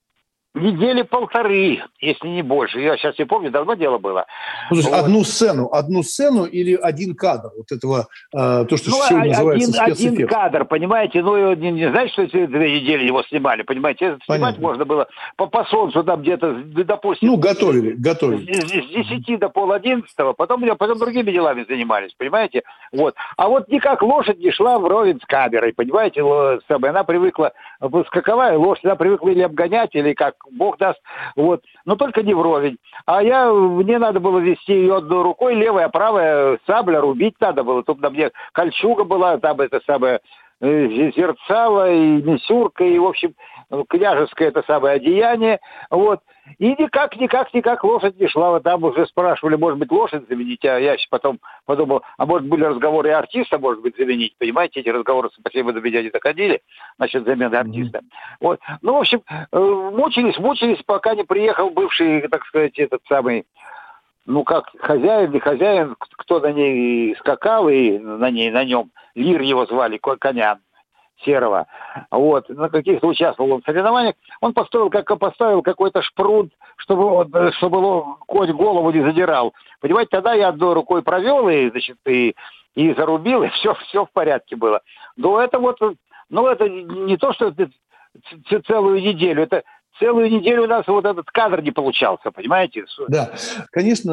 недели 0.55 1.01
полторы, 1.01 1.81
если 1.99 2.27
не 2.27 2.43
больше. 2.43 2.79
Я 2.79 2.95
сейчас 2.97 3.17
не 3.17 3.25
помню, 3.25 3.49
давно 3.51 3.73
дело 3.73 3.97
было. 3.97 4.25
Слушай, 4.67 4.91
Вот. 4.91 4.99
одну 4.99 5.23
сцену, 5.23 5.69
одну 5.71 6.03
сцену 6.03 6.45
или 6.45 6.75
один 6.75 7.15
кадр 7.15 7.49
вот 7.57 7.71
этого, 7.71 8.07
э, 8.33 8.65
то, 8.69 8.77
что 8.77 8.91
Ну, 8.91 8.97
сегодня 9.07 9.23
а- 9.23 9.27
называется 9.29 9.69
один, 9.71 9.83
один 9.83 9.95
спецэффект. 9.95 10.29
кадр, 10.31 10.65
понимаете, 10.65 11.23
ну, 11.23 11.53
не, 11.55 11.71
не 11.71 11.89
знаете, 11.89 12.13
что 12.13 12.21
эти 12.23 12.45
две 12.45 12.79
недели 12.79 13.03
его 13.05 13.23
снимали, 13.23 13.63
понимаете, 13.63 14.05
это 14.05 14.19
снимать 14.25 14.41
Понятно. 14.41 14.61
можно 14.61 14.85
было 14.85 15.07
по, 15.37 15.47
по 15.47 15.65
солнцу 15.65 16.03
там 16.03 16.21
где-то, 16.21 16.53
допустим, 16.85 17.29
Ну, 17.29 17.37
готовили, 17.37 17.93
готовили. 17.93 18.53
с- 18.53 18.67
с 18.67 19.09
10 19.09 19.37
до 19.37 19.49
пол 19.49 19.71
одиннадцатого, 19.71 20.33
потом, 20.33 20.63
потом 20.77 20.99
другими 20.99 21.31
делами 21.31 21.65
занимались, 21.67 22.13
понимаете, 22.17 22.61
вот. 22.91 23.15
А 23.37 23.47
вот 23.49 23.67
никак 23.69 24.01
лошадь 24.03 24.39
не 24.39 24.51
шла 24.51 24.77
вровень 24.77 25.19
с 25.19 25.25
камерой, 25.25 25.73
понимаете, 25.73 26.21
она 26.21 27.03
привыкла, 27.03 27.53
скаковая 28.07 28.57
лошадь, 28.57 28.85
она 28.85 28.95
привыкла 28.95 29.29
или 29.29 29.41
обгонять, 29.41 29.95
или 29.95 30.13
как 30.13 30.35
бог 30.51 30.77
даст, 30.77 30.99
вот, 31.35 31.63
но 31.85 31.95
только 31.95 32.23
не 32.23 32.33
вровень. 32.33 32.77
А 33.05 33.23
я, 33.23 33.51
мне 33.51 33.97
надо 33.97 34.19
было 34.19 34.39
вести 34.39 34.73
ее 34.73 34.97
одной 34.97 35.23
рукой, 35.23 35.55
левая, 35.55 35.89
правая, 35.89 36.59
сабля, 36.67 37.01
рубить 37.01 37.35
надо 37.39 37.63
было, 37.63 37.83
тут 37.83 38.01
на 38.01 38.09
мне 38.09 38.31
кольчуга 38.51 39.03
была, 39.03 39.37
там 39.37 39.59
это 39.61 39.81
самое, 39.85 40.19
э, 40.61 41.11
зерцало 41.15 41.91
и 41.91 42.21
мисюрка, 42.21 42.83
и, 42.83 42.97
в 42.97 43.05
общем, 43.05 43.33
княжеское 43.89 44.49
это 44.49 44.63
самое 44.67 44.95
одеяние, 44.95 45.59
вот. 45.89 46.19
И 46.57 46.69
никак, 46.69 47.15
никак, 47.17 47.53
никак 47.53 47.83
лошадь 47.83 48.19
не 48.19 48.27
шла. 48.27 48.51
Вот 48.51 48.63
там 48.63 48.83
уже 48.83 49.05
спрашивали, 49.05 49.55
может 49.55 49.79
быть, 49.79 49.91
лошадь 49.91 50.27
заменить, 50.27 50.63
а 50.65 50.77
я 50.77 50.95
потом 51.09 51.39
подумал, 51.65 52.03
а 52.17 52.25
может, 52.25 52.47
были 52.47 52.63
разговоры 52.63 53.09
и 53.09 53.13
артиста, 53.13 53.57
может 53.57 53.81
быть, 53.81 53.95
заменить, 53.97 54.35
понимаете, 54.37 54.81
эти 54.81 54.89
разговоры 54.89 55.29
спасибо 55.39 55.71
до 55.71 55.81
меня 55.81 56.01
не 56.01 56.09
доходили, 56.09 56.61
насчет 56.97 57.25
замены 57.25 57.55
артиста. 57.55 58.01
Вот. 58.39 58.59
Ну, 58.81 58.93
в 58.93 58.97
общем, 58.97 59.21
э, 59.29 59.59
мучились, 59.59 60.37
мучились, 60.37 60.81
пока 60.85 61.15
не 61.15 61.23
приехал 61.23 61.69
бывший, 61.69 62.27
так 62.27 62.45
сказать, 62.45 62.77
этот 62.77 63.01
самый 63.07 63.45
ну 64.25 64.43
как 64.43 64.69
хозяин, 64.79 65.31
не 65.31 65.39
хозяин, 65.39 65.95
кто 65.99 66.39
на 66.39 66.53
ней 66.53 67.13
скакал 67.17 67.67
и 67.67 67.97
на 67.99 68.29
ней, 68.31 68.51
на 68.51 68.63
нем, 68.63 68.91
Лир 69.15 69.41
его 69.41 69.65
звали, 69.65 69.97
ко- 69.97 70.15
коня 70.17 70.59
серого, 71.23 71.67
вот, 72.11 72.49
на 72.49 72.69
каких-то 72.69 73.07
участвовал 73.07 73.53
он 73.53 73.61
в 73.61 73.65
соревнованиях, 73.65 74.15
он 74.41 74.53
построил, 74.53 74.89
как 74.89 75.17
поставил 75.19 75.61
какой-то 75.61 76.01
шпрунт, 76.01 76.53
чтобы, 76.77 77.27
э, 77.33 77.51
чтобы 77.53 78.15
конь 78.27 78.51
голову 78.51 78.91
не 78.91 79.01
задирал. 79.03 79.53
Понимаете, 79.81 80.09
тогда 80.11 80.33
я 80.33 80.49
одной 80.49 80.73
рукой 80.73 81.01
провел 81.01 81.49
и, 81.49 81.69
значит, 81.69 81.97
и, 82.05 82.35
и 82.75 82.93
зарубил, 82.93 83.43
и 83.43 83.49
все, 83.53 83.73
все 83.75 84.05
в 84.05 84.11
порядке 84.11 84.55
было. 84.55 84.81
Но 85.17 85.41
это 85.41 85.59
вот, 85.59 85.79
ну 86.29 86.47
это 86.47 86.69
не 86.69 87.17
то, 87.17 87.33
что 87.33 87.53
целую 88.67 89.01
неделю, 89.01 89.43
это 89.43 89.63
целую 89.99 90.29
неделю 90.31 90.63
у 90.63 90.67
нас 90.67 90.85
вот 90.87 91.05
этот 91.05 91.25
кадр 91.31 91.61
не 91.61 91.71
получался, 91.71 92.31
понимаете? 92.31 92.85
Да, 93.07 93.31
конечно, 93.71 94.11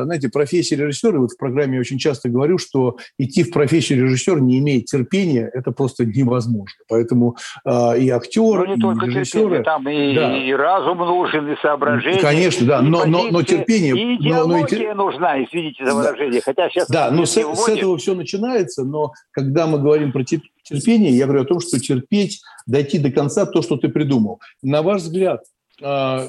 э, 0.00 0.04
знаете, 0.04 0.28
профессия 0.28 0.76
режиссера, 0.76 1.18
вот 1.18 1.32
в 1.32 1.38
программе 1.38 1.74
я 1.74 1.80
очень 1.80 1.98
часто 1.98 2.28
говорю, 2.28 2.58
что 2.58 2.96
идти 3.18 3.42
в 3.42 3.50
профессию 3.52 4.02
режиссера, 4.04 4.40
не 4.40 4.58
имея 4.58 4.80
терпения, 4.80 5.50
это 5.52 5.72
просто 5.72 6.04
невозможно. 6.04 6.76
Поэтому 6.88 7.36
э, 7.64 7.98
и 7.98 8.08
актеры, 8.10 8.60
Ну, 8.60 8.66
не 8.66 8.74
и 8.74 8.80
только 8.80 9.06
режиссеры... 9.06 9.42
терпение, 9.42 9.62
там 9.64 9.88
и, 9.88 10.14
Да. 10.14 10.36
и 10.36 10.52
разум 10.52 10.98
нужен, 10.98 11.52
и 11.52 11.56
соображение. 11.62 12.20
Конечно, 12.20 12.66
да, 12.66 12.82
но- 12.82 13.04
но- 13.06 13.28
но 13.30 13.42
терпение- 13.42 13.92
И 13.96 14.04
но- 14.28 14.46
но 14.46 14.58
идеология 14.60 14.90
тер- 14.90 14.94
нужна, 14.94 15.42
извините 15.44 15.84
за 15.84 15.90
Да. 15.92 15.96
выражение. 15.96 16.40
Хотя 16.44 16.68
сейчас 16.70 16.88
Да, 16.88 17.10
но 17.10 17.24
с, 17.26 17.32
с 17.32 17.68
этого 17.68 17.96
все 17.98 18.14
начинается, 18.14 18.84
но 18.84 19.12
когда 19.30 19.66
мы 19.66 19.78
говорим 19.78 20.12
про 20.12 20.22
тер- 20.22 20.40
терпение, 20.72 21.12
я 21.12 21.26
говорю 21.26 21.42
о 21.42 21.46
том, 21.46 21.60
что 21.60 21.78
терпеть, 21.78 22.42
дойти 22.66 22.98
до 22.98 23.10
конца 23.10 23.46
то, 23.46 23.62
что 23.62 23.76
ты 23.76 23.88
придумал. 23.88 24.40
На 24.62 24.82
ваш 24.82 25.02
взгляд, 25.02 25.44
а, 25.82 26.28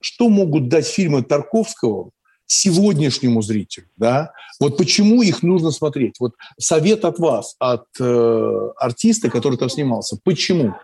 что 0.00 0.28
могут 0.28 0.68
дать 0.68 0.86
фильмы 0.86 1.22
Тарковского 1.22 2.10
сегодняшнему 2.46 3.42
зрителю? 3.42 3.86
Да? 3.96 4.32
Вот 4.60 4.76
почему 4.76 5.22
их 5.22 5.42
нужно 5.42 5.70
смотреть? 5.70 6.16
Вот 6.20 6.34
совет 6.58 7.04
от 7.04 7.18
вас, 7.18 7.56
от 7.58 7.86
э, 8.00 8.70
артиста, 8.78 9.30
который 9.30 9.56
там 9.56 9.68
снимался. 9.68 10.18
Почему? 10.24 10.74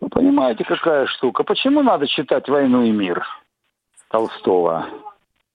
Вы 0.00 0.08
понимаете, 0.08 0.64
какая 0.64 1.06
штука? 1.06 1.44
Почему 1.44 1.82
надо 1.82 2.06
читать 2.06 2.48
«Войну 2.48 2.82
и 2.82 2.90
мир» 2.90 3.24
Толстого? 4.10 4.86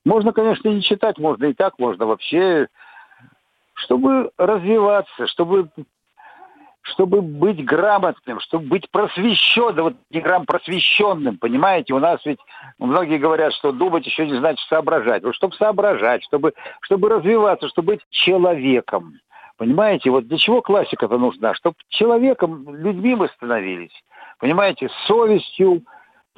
Можно, 0.06 0.32
конечно, 0.32 0.70
и 0.70 0.76
не 0.76 0.82
читать, 0.82 1.18
можно 1.18 1.46
и 1.46 1.54
так, 1.54 1.78
можно 1.78 2.06
вообще, 2.06 2.68
чтобы 3.74 4.32
развиваться, 4.38 5.28
чтобы 5.28 5.70
чтобы 6.90 7.22
быть 7.22 7.64
грамотным, 7.64 8.40
чтобы 8.40 8.66
быть 8.66 8.90
просвещенным, 8.92 9.84
вот 9.86 9.96
грамм 10.12 10.46
просвещенным, 10.46 11.38
понимаете? 11.38 11.94
У 11.94 12.00
нас 12.00 12.20
ведь 12.26 12.40
многие 12.78 13.18
говорят, 13.18 13.54
что 13.54 13.72
думать 13.72 14.06
еще 14.06 14.28
не 14.28 14.38
значит 14.38 14.68
соображать. 14.68 15.24
Вот 15.24 15.36
чтобы 15.36 15.56
соображать, 15.56 16.24
чтобы, 16.24 16.54
чтобы 16.82 17.10
развиваться, 17.10 17.68
чтобы 17.70 17.94
быть 17.94 18.02
человеком. 18.10 19.20
Понимаете, 19.58 20.10
вот 20.10 20.28
для 20.28 20.38
чего 20.38 20.62
классика-то 20.62 21.18
нужна? 21.18 21.54
Чтобы 21.54 21.76
человеком, 21.90 22.74
людьми 22.76 23.16
мы 23.16 23.28
становились. 23.28 23.92
Понимаете, 24.40 24.90
совестью, 25.06 25.84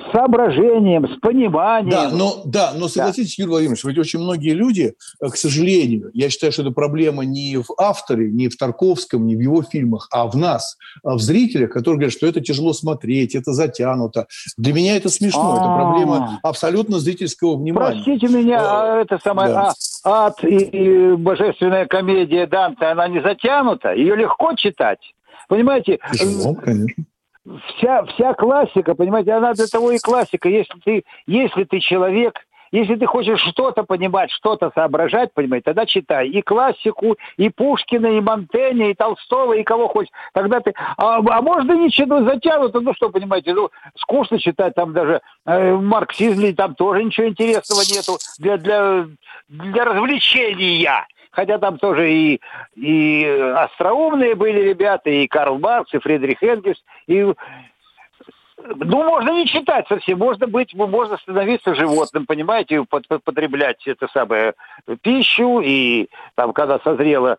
с 0.07 0.11
соображением, 0.11 1.07
с 1.07 1.19
пониманием. 1.19 1.89
Да, 1.89 2.09
но, 2.09 2.41
да, 2.45 2.73
но 2.75 2.87
согласитесь, 2.87 3.37
Юрий 3.37 3.49
Владимирович, 3.49 3.83
ведь 3.83 3.97
очень 3.97 4.19
многие 4.19 4.53
люди, 4.53 4.93
э, 5.19 5.27
к 5.27 5.35
сожалению, 5.35 6.11
я 6.13 6.29
считаю, 6.29 6.51
что 6.51 6.63
это 6.63 6.71
проблема 6.71 7.23
не 7.23 7.57
в 7.57 7.67
авторе, 7.77 8.31
не 8.31 8.47
в 8.47 8.57
Тарковском, 8.57 9.25
не 9.25 9.35
в 9.35 9.39
его 9.39 9.63
фильмах, 9.63 10.07
а 10.11 10.27
в 10.27 10.35
нас, 10.35 10.77
а 11.03 11.15
в 11.15 11.19
зрителях, 11.19 11.71
которые 11.71 11.99
говорят, 11.99 12.13
что 12.13 12.27
это 12.27 12.41
тяжело 12.41 12.73
смотреть, 12.73 13.35
это 13.35 13.53
затянуто. 13.53 14.27
Для 14.57 14.73
меня 14.73 14.95
это 14.95 15.09
смешно, 15.09 15.57
это 15.57 15.65
А. 15.65 15.77
проблема 15.77 16.39
абсолютно 16.43 16.99
зрительского 16.99 17.57
внимания. 17.57 18.03
Простите 18.03 18.27
меня, 18.27 18.59
а 18.61 19.01
это 19.01 19.19
самое 19.23 19.49
да. 19.49 19.73
а, 20.03 20.27
ад 20.27 20.43
и, 20.43 20.57
и 20.57 21.15
божественная 21.15 21.85
комедия 21.85 22.47
Данте, 22.47 22.85
она 22.85 23.07
не 23.07 23.21
затянута, 23.21 23.93
ее 23.93 24.15
легко 24.15 24.53
читать. 24.55 24.99
Понимаете, 25.47 25.99
Тяжело, 26.13 26.55
конечно. 26.55 27.03
Вся, 27.45 28.03
вся 28.05 28.33
классика, 28.33 28.95
понимаете, 28.95 29.33
она 29.33 29.53
для 29.53 29.67
того 29.67 29.91
и 29.91 29.99
классика. 29.99 30.49
Если 30.49 30.79
ты, 30.83 31.03
если 31.25 31.63
ты 31.63 31.79
человек, 31.79 32.39
если 32.71 32.95
ты 32.95 33.05
хочешь 33.05 33.41
что-то 33.41 33.83
понимать, 33.83 34.31
что-то 34.31 34.71
соображать, 34.73 35.33
понимаете, 35.33 35.65
тогда 35.65 35.85
читай 35.85 36.29
и 36.29 36.41
классику, 36.41 37.17
и 37.35 37.49
Пушкина, 37.49 38.07
и 38.07 38.21
Монтэня, 38.21 38.91
и 38.91 38.93
Толстого, 38.93 39.53
и 39.53 39.63
кого 39.63 39.89
хочешь. 39.89 40.11
Тогда 40.33 40.61
ты... 40.61 40.73
А, 40.97 41.17
а 41.17 41.41
можно 41.41 41.73
ничего 41.73 42.23
затянуто, 42.23 42.79
ну 42.79 42.93
что, 42.93 43.09
понимаете, 43.09 43.53
ну, 43.53 43.69
скучно 43.97 44.39
читать 44.39 44.73
там 44.75 44.93
даже 44.93 45.21
э, 45.45 45.73
в 45.73 45.81
марксизме, 45.81 46.53
там 46.53 46.75
тоже 46.75 47.03
ничего 47.03 47.27
интересного 47.27 47.81
нету 47.81 48.17
для, 48.39 48.57
для, 48.57 49.05
для 49.49 49.85
развлечения. 49.85 51.05
Хотя 51.31 51.57
там 51.59 51.77
тоже 51.77 52.11
и, 52.13 52.41
и 52.75 53.25
остроумные 53.55 54.35
были 54.35 54.59
ребята, 54.59 55.09
и 55.09 55.27
Карл 55.27 55.59
Маркс, 55.59 55.93
и 55.93 55.99
Фридрих 55.99 56.43
Энгельс, 56.43 56.77
и 57.07 57.23
ну, 58.75 59.03
можно 59.03 59.31
не 59.31 59.47
читать 59.47 59.87
совсем, 59.87 60.19
можно 60.19 60.45
быть, 60.45 60.73
можно 60.75 61.17
становиться 61.17 61.73
животным, 61.73 62.25
понимаете, 62.25 62.83
под- 62.83 63.07
под- 63.07 63.23
потреблять 63.23 63.87
это 63.87 64.07
самое 64.13 64.53
пищу, 65.01 65.61
и 65.61 66.07
там, 66.35 66.53
когда 66.53 66.79
созрело, 66.79 67.37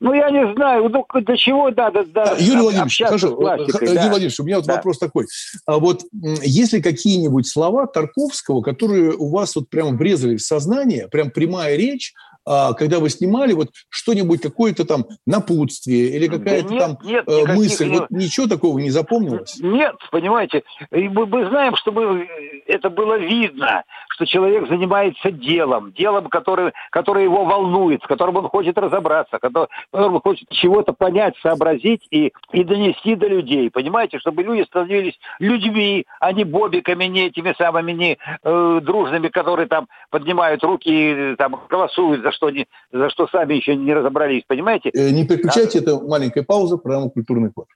ну, 0.00 0.12
я 0.12 0.30
не 0.30 0.52
знаю, 0.54 0.88
ну, 0.88 1.06
для 1.20 1.36
чего 1.36 1.70
надо 1.70 2.04
да, 2.04 2.26
Да, 2.26 2.36
Юрий 2.38 2.60
Владимирович, 2.60 3.00
хорошо, 3.02 3.28
с 3.28 3.34
классикой, 3.36 3.88
Юрий 3.88 3.94
да. 4.00 4.08
Владимирович, 4.08 4.40
у 4.40 4.44
меня 4.44 4.56
вот 4.56 4.66
Да. 4.66 4.74
вопрос 4.76 4.98
такой. 4.98 5.26
А 5.66 5.78
вот 5.78 6.02
есть 6.42 6.72
ли 6.72 6.82
какие-нибудь 6.82 7.46
слова 7.46 7.86
Тарковского, 7.86 8.60
которые 8.62 9.12
у 9.12 9.30
вас 9.30 9.54
вот 9.56 9.70
прямо 9.70 9.90
врезались 9.96 10.42
в 10.42 10.46
сознание, 10.46 11.08
прям 11.08 11.30
прямая 11.30 11.76
речь, 11.76 12.12
когда 12.44 12.98
вы 12.98 13.10
снимали, 13.10 13.52
вот 13.52 13.68
что-нибудь, 13.88 14.40
какое-то 14.40 14.84
там 14.84 15.04
напутствие 15.26 16.16
или 16.16 16.26
какая-то 16.26 16.72
нет, 16.72 16.80
там 16.80 16.98
нет, 17.04 17.24
э, 17.26 17.32
никаких 17.32 17.56
мысль, 17.56 17.88
вот 17.90 18.10
ничего 18.10 18.46
такого 18.46 18.78
не 18.78 18.90
запомнилось? 18.90 19.58
Нет, 19.60 19.96
понимаете, 20.10 20.62
мы, 20.90 21.26
мы 21.26 21.48
знаем, 21.48 21.76
что 21.76 21.92
мы, 21.92 22.28
это 22.66 22.90
было 22.90 23.18
видно, 23.18 23.84
что 24.10 24.26
человек 24.26 24.68
занимается 24.68 25.30
делом, 25.30 25.92
делом, 25.92 26.28
которое, 26.28 26.72
которое 26.90 27.24
его 27.24 27.44
волнует, 27.44 28.02
с 28.02 28.06
которым 28.06 28.36
он 28.36 28.48
хочет 28.48 28.76
разобраться, 28.76 29.38
который, 29.38 29.68
которым 29.90 30.16
он 30.16 30.20
хочет 30.20 30.48
чего-то 30.50 30.92
понять, 30.92 31.34
сообразить 31.42 32.06
и, 32.10 32.32
и 32.52 32.64
донести 32.64 33.14
до 33.14 33.28
людей, 33.28 33.70
понимаете, 33.70 34.18
чтобы 34.18 34.42
люди 34.42 34.62
становились 34.64 35.18
людьми, 35.38 36.06
а 36.20 36.32
не 36.32 36.44
бобиками, 36.44 37.04
не 37.04 37.26
этими 37.26 37.54
самыми 37.56 37.92
не 37.92 38.18
э, 38.42 38.80
дружными, 38.82 39.28
которые 39.28 39.66
там 39.66 39.88
поднимают 40.10 40.62
руки 40.64 40.88
и 40.88 41.14
э, 41.14 41.36
там 41.36 41.60
голосуют 41.68 42.22
за 42.22 42.31
что, 42.32 42.50
не, 42.50 42.66
за 42.92 43.10
что 43.10 43.26
сами 43.28 43.54
еще 43.54 43.76
не 43.76 43.92
разобрались, 43.94 44.42
понимаете? 44.46 44.90
Э, 44.94 45.10
Не 45.10 45.26
переключайте, 45.26 45.78
это 45.78 45.98
маленькая 46.00 46.42
пауза, 46.42 46.76
программа 46.76 47.10
«Культурный 47.10 47.50
код». 47.52 47.66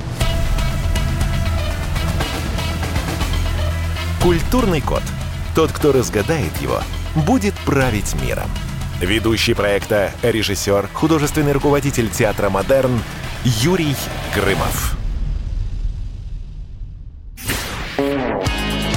Культурный 4.23 4.81
код. 4.81 5.03
Тот, 5.55 5.71
кто 5.71 5.93
разгадает 5.93 6.57
его, 6.61 6.81
будет 7.27 7.55
править 7.65 8.15
миром. 8.21 8.49
Ведущий 9.01 9.55
проекта, 9.55 10.11
режиссер, 10.23 10.89
художественный 10.93 11.53
руководитель 11.53 12.09
театра 12.09 12.51
«Модерн» 12.51 12.99
Юрий 13.45 13.95
Грымов. 14.35 15.06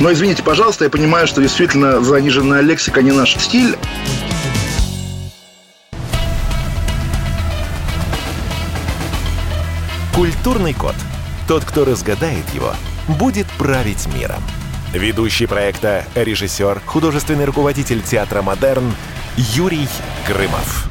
Но 0.00 0.12
извините, 0.12 0.42
пожалуйста, 0.42 0.84
я 0.84 0.90
понимаю, 0.90 1.26
что 1.26 1.42
действительно 1.42 2.00
заниженная 2.02 2.60
лексика 2.60 3.02
не 3.02 3.10
наш 3.10 3.36
стиль. 3.36 3.76
Культурный 10.14 10.74
код. 10.74 10.94
Тот, 11.48 11.64
кто 11.64 11.84
разгадает 11.84 12.44
его, 12.54 12.74
будет 13.08 13.46
править 13.58 14.06
миром. 14.14 14.42
Ведущий 14.92 15.46
проекта, 15.46 16.04
режиссер, 16.14 16.80
художественный 16.86 17.44
руководитель 17.44 18.00
театра 18.02 18.42
«Модерн» 18.42 18.92
Юрий 19.36 19.88
Грымов. 20.26 20.88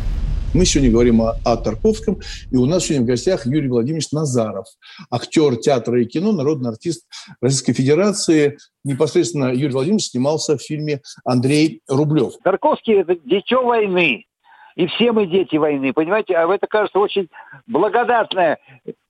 Мы 0.54 0.66
сегодня 0.66 0.92
говорим 0.92 1.22
о, 1.22 1.36
о 1.44 1.58
Тарковском, 1.58 2.20
и 2.52 2.56
у 2.56 2.66
нас 2.66 2.86
сегодня 2.86 3.04
в 3.04 3.08
гостях 3.08 3.46
Юрий 3.46 3.68
Владимирович 3.68 4.12
Назаров, 4.12 4.66
актер 5.12 5.58
театра 5.58 6.02
и 6.02 6.06
кино, 6.06 6.32
народный 6.32 6.70
артист 6.70 7.06
Российской 7.42 7.74
Федерации. 7.74 8.58
Непосредственно 8.84 9.54
Юрий 9.54 9.74
Владимирович 9.74 10.06
снимался 10.06 10.58
в 10.58 10.62
фильме 10.62 11.02
«Андрей 11.26 11.82
Рублев». 11.88 12.34
Тарковский– 12.44 12.94
это 13.02 13.16
дитё 13.16 13.64
войны. 13.64 14.26
И 14.78 14.86
все 14.86 15.12
мы 15.12 15.26
дети 15.26 15.58
войны, 15.58 15.92
понимаете? 15.92 16.36
А 16.36 16.48
это 16.54 16.68
кажется 16.68 17.00
очень 17.00 17.30
благодатное. 17.66 18.60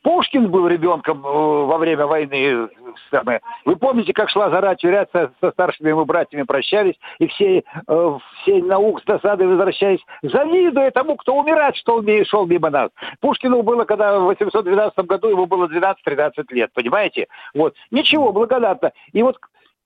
Пушкин 0.02 0.50
был 0.50 0.66
ребенком 0.70 1.20
э, 1.26 1.30
во 1.30 1.78
время 1.78 2.08
войны. 2.08 2.70
э. 3.12 3.40
Вы 3.66 3.76
помните, 3.76 4.14
как 4.14 4.30
шла 4.30 4.50
зара 4.50 4.76
тюрят 4.76 5.10
со, 5.12 5.34
со 5.42 5.52
старшими 5.52 5.90
его 5.90 6.06
братьями 6.06 6.44
прощались, 6.44 6.96
и 7.20 7.28
все, 7.28 7.64
э, 7.86 8.18
все 8.42 8.64
наук 8.64 9.02
с 9.02 9.04
досадой 9.04 9.48
возвращались, 9.48 10.00
завидуя 10.22 10.90
тому, 10.92 11.18
кто 11.18 11.36
умирать, 11.36 11.76
что 11.76 11.98
умеет, 11.98 12.28
шел 12.28 12.46
мимо 12.46 12.70
нас. 12.70 12.90
Пушкину 13.20 13.62
было, 13.64 13.84
когда 13.84 14.18
в 14.18 14.24
812 14.24 14.98
году 15.00 15.28
ему 15.28 15.48
было 15.48 15.68
12-13 15.68 16.32
лет, 16.52 16.72
понимаете? 16.74 17.28
Вот. 17.54 17.76
Ничего, 17.92 18.32
благодатно. 18.32 18.94
И 19.12 19.22
вот 19.22 19.38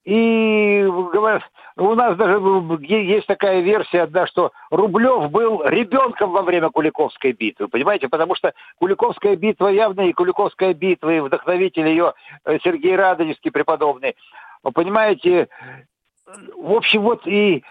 и 0.03 0.83
говорят, 0.83 1.43
у 1.77 1.93
нас 1.93 2.17
даже 2.17 2.33
е- 2.79 3.05
есть 3.05 3.27
такая 3.27 3.61
версия 3.61 4.03
одна, 4.03 4.25
что 4.25 4.51
Рублев 4.71 5.29
был 5.29 5.63
ребенком 5.63 6.31
во 6.31 6.41
время 6.41 6.69
Куликовской 6.69 7.33
битвы, 7.33 7.67
понимаете? 7.67 8.09
Потому 8.09 8.35
что 8.35 8.53
Куликовская 8.79 9.35
битва 9.35 9.67
явно 9.67 10.01
и 10.01 10.13
Куликовская 10.13 10.73
битва, 10.73 11.09
и 11.13 11.19
вдохновитель 11.19 11.87
ее 11.87 12.13
э, 12.45 12.57
Сергей 12.63 12.95
Радонежский 12.95 13.51
преподобный. 13.51 14.15
Вы 14.63 14.71
Понимаете, 14.71 15.49
в 16.55 16.73
общем, 16.73 17.01
вот 17.01 17.27
и 17.27 17.63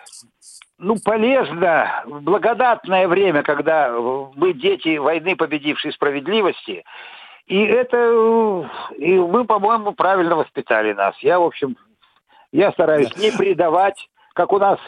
ну, 0.78 0.96
полезно, 1.04 2.04
благодатное 2.06 3.08
время, 3.08 3.42
когда 3.42 3.90
мы 3.90 4.52
дети 4.52 4.96
войны, 4.96 5.36
победившей 5.36 5.92
справедливости, 5.92 6.84
и 7.46 7.64
это, 7.64 7.96
э, 7.96 8.64
и 8.98 9.18
мы, 9.18 9.44
по-моему, 9.44 9.92
правильно 9.92 10.36
воспитали 10.36 10.92
нас. 10.92 11.18
Я, 11.18 11.40
в 11.40 11.42
общем, 11.42 11.76
я 12.52 12.72
стараюсь 12.72 13.16
не 13.16 13.30
предавать, 13.30 14.08
как 14.34 14.52
у 14.52 14.58
нас 14.58 14.78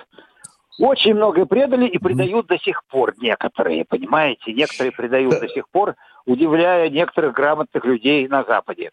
очень 0.79 1.15
много 1.15 1.47
предали 1.47 1.87
и 1.87 1.99
предают 1.99 2.47
до 2.47 2.59
сих 2.59 2.85
пор 2.87 3.15
некоторые, 3.19 3.85
понимаете? 3.85 4.53
Некоторые 4.53 4.93
предают 4.93 5.39
до 5.39 5.49
сих 5.49 5.69
пор, 5.69 5.95
удивляя 6.25 6.89
некоторых 6.89 7.35
грамотных 7.35 7.85
людей 7.85 8.27
на 8.29 8.43
Западе. 8.45 8.91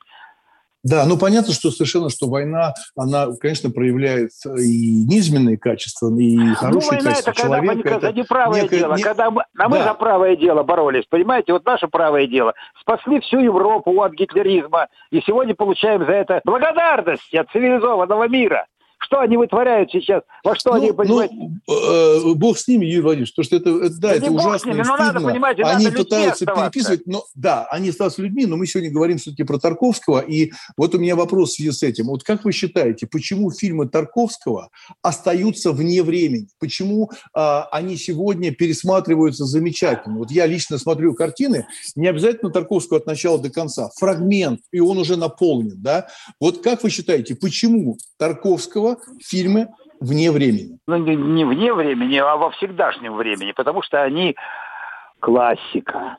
Да, 0.84 1.06
ну 1.06 1.18
понятно, 1.18 1.54
что 1.54 1.72
совершенно, 1.72 2.10
что 2.10 2.28
война, 2.30 2.74
она, 2.96 3.28
конечно, 3.42 3.70
проявляет 3.70 4.30
и 4.46 5.04
низменные 5.06 5.58
качества, 5.58 6.08
и 6.18 6.38
Ну, 6.38 6.56
хорошие 6.56 6.92
война 6.92 7.10
качества 7.10 7.32
это 7.32 7.42
когда 7.42 7.62
мы 7.62 7.74
человека. 7.74 8.00
за 8.00 8.12
неправое 8.14 8.62
некое- 8.64 8.80
дело. 8.80 8.96
не- 8.96 9.04
Когда 9.04 9.30
мы, 9.32 9.44
а 9.58 9.68
мы 9.70 9.78
Да. 9.80 9.84
за 9.84 9.94
правое 9.96 10.36
дело 10.38 10.64
боролись, 10.64 11.04
понимаете? 11.10 11.52
Вот 11.52 11.66
наше 11.66 11.88
правое 11.90 12.28
дело. 12.28 12.54
Спасли 12.80 13.20
всю 13.20 13.40
Европу 13.40 14.02
от 14.02 14.14
гитлеризма. 14.14 14.88
И 15.12 15.20
сегодня 15.26 15.54
получаем 15.54 16.06
за 16.06 16.14
это 16.14 16.42
благодарность 16.46 17.34
от 17.34 17.50
цивилизованного 17.52 18.30
мира. 18.30 18.66
Что 19.02 19.22
они 19.22 19.38
вытворяют 19.38 19.90
сейчас? 19.92 20.24
Во 20.44 20.56
что 20.56 20.74
они, 20.74 20.92
понимаете? 20.92 21.34
Э, 21.70 22.34
Бог 22.36 22.58
с 22.60 22.68
ними, 22.68 22.86
Юрий 22.86 23.00
Владимирович, 23.02 23.34
потому 23.34 23.46
что 23.46 23.56
это, 23.56 23.70
это- 23.86 24.00
да, 24.00 24.10
Да 24.10 24.16
это 24.16 24.32
ужасно 24.32 24.70
ними, 24.70 24.82
и 24.82 24.84
но 24.84 24.98
надо, 24.98 25.12
стыдно. 25.12 25.30
понимаете, 25.32 25.62
надо 25.64 25.76
они 25.78 25.86
людьми 25.86 26.04
пытаются 26.04 26.32
оставаться. 26.46 26.70
переписывать, 26.72 27.08
но 27.08 27.24
да, 27.34 27.66
они 27.72 27.90
остаются 27.90 28.22
людьми, 28.22 28.46
но 28.46 28.58
мы 28.58 28.68
сегодня 28.68 28.92
говорим 28.92 29.18
все-таки 29.18 29.44
про 29.44 29.58
Тарковского, 29.58 30.20
и 30.20 30.52
вот 30.76 30.94
у 30.96 31.00
меня 31.00 31.16
вопрос 31.16 31.52
в 31.52 31.54
связи 31.56 31.72
с 31.72 31.82
этим. 31.82 32.08
Вот 32.08 32.24
как 32.24 32.44
вы 32.44 32.52
считаете, 32.52 33.08
почему 33.08 33.52
фильмы 33.52 33.88
Тарковского 33.88 34.70
остаются 35.02 35.72
вне 35.72 36.04
времени? 36.04 36.48
Почему 36.60 37.10
а, 37.34 37.70
они 37.72 37.96
сегодня 37.96 38.52
пересматриваются 38.54 39.46
замечательно? 39.46 40.18
Вот 40.18 40.30
я 40.30 40.46
лично 40.46 40.78
смотрю 40.78 41.14
картины, 41.14 41.66
не 41.96 42.08
обязательно 42.08 42.52
Тарковского 42.52 43.00
от 43.00 43.06
начала 43.06 43.40
до 43.40 43.50
конца, 43.50 43.90
фрагмент, 43.98 44.60
и 44.72 44.80
он 44.82 44.98
уже 44.98 45.16
наполнен, 45.16 45.82
да? 45.82 46.08
Вот 46.40 46.62
как 46.62 46.84
вы 46.84 46.90
считаете, 46.90 47.36
почему 47.36 47.98
Тарковского 48.18 48.89
фильмы 49.22 49.68
вне 50.00 50.32
времени? 50.32 50.80
Ну, 50.88 50.98
не, 50.98 51.16
не 51.16 51.46
вне 51.46 51.74
времени, 51.74 52.18
а 52.18 52.36
во 52.36 52.52
всегдашнем 52.52 53.16
времени, 53.16 53.52
потому 53.52 53.82
что 53.82 54.02
они 54.02 54.36
классика. 55.20 56.18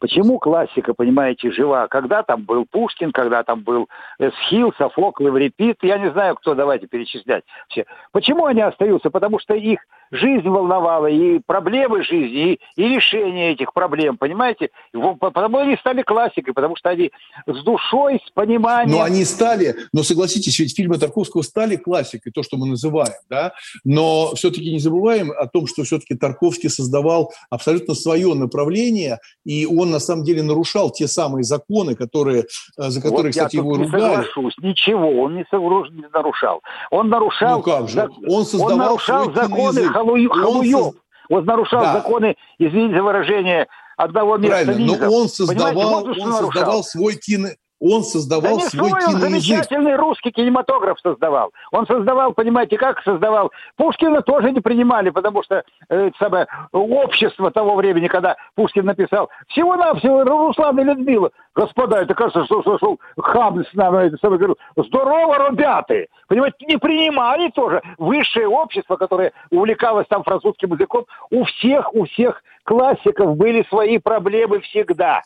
Почему 0.00 0.38
классика, 0.38 0.94
понимаете, 0.94 1.52
жива? 1.52 1.86
Когда 1.88 2.22
там 2.22 2.44
был 2.44 2.64
Пушкин, 2.64 3.12
когда 3.12 3.42
там 3.42 3.60
был 3.60 3.88
Эсхил, 4.18 4.72
Софокл, 4.78 5.28
Эврипид, 5.28 5.76
я 5.82 5.98
не 5.98 6.10
знаю, 6.10 6.36
кто, 6.36 6.54
давайте 6.54 6.86
перечислять 6.86 7.44
все. 7.68 7.84
Почему 8.10 8.46
они 8.46 8.62
остаются? 8.62 9.10
Потому 9.10 9.38
что 9.38 9.54
их 9.54 9.80
жизнь 10.10 10.48
волновала, 10.48 11.06
и 11.06 11.38
проблемы 11.38 12.02
жизни, 12.02 12.54
и, 12.54 12.60
и 12.76 12.88
решение 12.88 13.52
этих 13.52 13.72
проблем, 13.72 14.16
понимаете? 14.16 14.70
Потому 14.92 15.58
они 15.58 15.76
стали 15.76 16.02
классикой, 16.02 16.52
потому 16.52 16.76
что 16.76 16.88
они 16.90 17.12
с 17.46 17.62
душой, 17.62 18.20
с 18.26 18.30
пониманием. 18.30 18.98
Но 18.98 19.04
они 19.04 19.24
стали, 19.24 19.76
но 19.92 20.02
согласитесь, 20.02 20.58
ведь 20.58 20.76
фильмы 20.76 20.98
Тарковского 20.98 21.42
стали 21.42 21.76
классикой, 21.76 22.32
то, 22.32 22.42
что 22.42 22.56
мы 22.56 22.66
называем, 22.66 23.14
да, 23.28 23.52
но 23.84 24.34
все-таки 24.34 24.72
не 24.72 24.80
забываем 24.80 25.30
о 25.30 25.46
том, 25.46 25.66
что 25.66 25.84
все-таки 25.84 26.14
Тарковский 26.14 26.70
создавал 26.70 27.32
абсолютно 27.48 27.94
свое 27.94 28.34
направление, 28.34 29.18
и 29.44 29.66
он 29.66 29.89
на 29.90 29.98
самом 30.00 30.24
деле 30.24 30.42
нарушал 30.42 30.90
те 30.90 31.06
самые 31.06 31.44
законы, 31.44 31.94
которые, 31.94 32.44
э, 32.78 32.88
за 32.88 33.00
которые, 33.02 33.24
вот 33.24 33.30
кстати, 33.30 33.56
я 33.56 33.62
его 33.62 33.76
не 33.76 33.84
ругали. 33.84 34.00
соглашусь. 34.02 34.54
Ничего, 34.62 35.22
он 35.22 35.34
не, 35.36 35.44
совру- 35.52 35.88
не 35.90 36.06
нарушал. 36.12 36.60
Он 36.90 37.08
нарушал, 37.08 37.58
Ну 37.58 37.62
как 37.62 37.88
же? 37.88 38.08
Он 38.28 38.44
создавал 38.46 38.76
нарушал 38.76 39.24
свой 39.24 39.34
законы 39.34 39.82
Он 39.86 39.92
халуев. 39.92 40.76
соз- 40.76 40.94
Он 41.28 41.44
нарушал 41.44 41.80
Да. 41.82 41.92
законы, 41.94 42.36
извините 42.58 42.96
за 42.96 43.02
выражение, 43.02 43.66
одного 43.96 44.36
места 44.38 44.64
Правильно, 44.64 44.96
но 44.98 45.12
он 45.14 45.28
создавал, 45.28 45.74
вот 45.74 46.04
он 46.08 46.18
нарушал. 46.30 46.32
создавал 46.52 46.82
свой 46.82 47.14
кино, 47.16 47.48
Он 47.80 48.02
создавал 48.02 48.58
да 48.58 48.64
свой 48.64 48.90
свой, 48.90 49.06
он 49.06 49.20
замечательный 49.20 49.96
русский 49.96 50.30
кинематограф 50.30 51.00
создавал. 51.00 51.50
Он 51.72 51.86
создавал, 51.86 52.34
понимаете, 52.34 52.76
как 52.76 53.02
создавал? 53.02 53.52
Пушкина 53.76 54.20
тоже 54.20 54.52
не 54.52 54.60
принимали, 54.60 55.08
потому 55.08 55.42
что 55.42 55.64
э, 55.88 56.10
самое, 56.18 56.46
общество 56.72 57.50
того 57.50 57.76
времени, 57.76 58.08
когда 58.08 58.36
Пушкин 58.54 58.84
написал 58.84 59.30
всего-навсего 59.48 60.24
Руслан 60.24 60.78
и 60.78 60.84
Людмила. 60.84 61.30
Господа, 61.54 62.02
это 62.02 62.14
кажется, 62.14 62.44
что 62.44 62.62
слышал 62.62 63.00
хам 63.18 63.64
с 63.64 63.72
нами, 63.72 64.08
это 64.08 64.18
самое, 64.18 64.38
говорил, 64.38 64.58
здорово, 64.76 65.50
ребята! 65.50 66.06
Понимаете, 66.28 66.66
не 66.66 66.76
принимали 66.76 67.48
тоже. 67.50 67.82
Высшее 67.96 68.46
общество, 68.46 68.96
которое 68.96 69.32
увлекалось 69.50 70.06
там 70.08 70.22
французским 70.22 70.74
языком, 70.74 71.06
у 71.30 71.44
всех, 71.44 71.94
у 71.94 72.04
всех 72.04 72.42
классиков 72.64 73.36
были 73.36 73.64
свои 73.68 73.96
проблемы 73.98 74.60
всегда. 74.60 75.22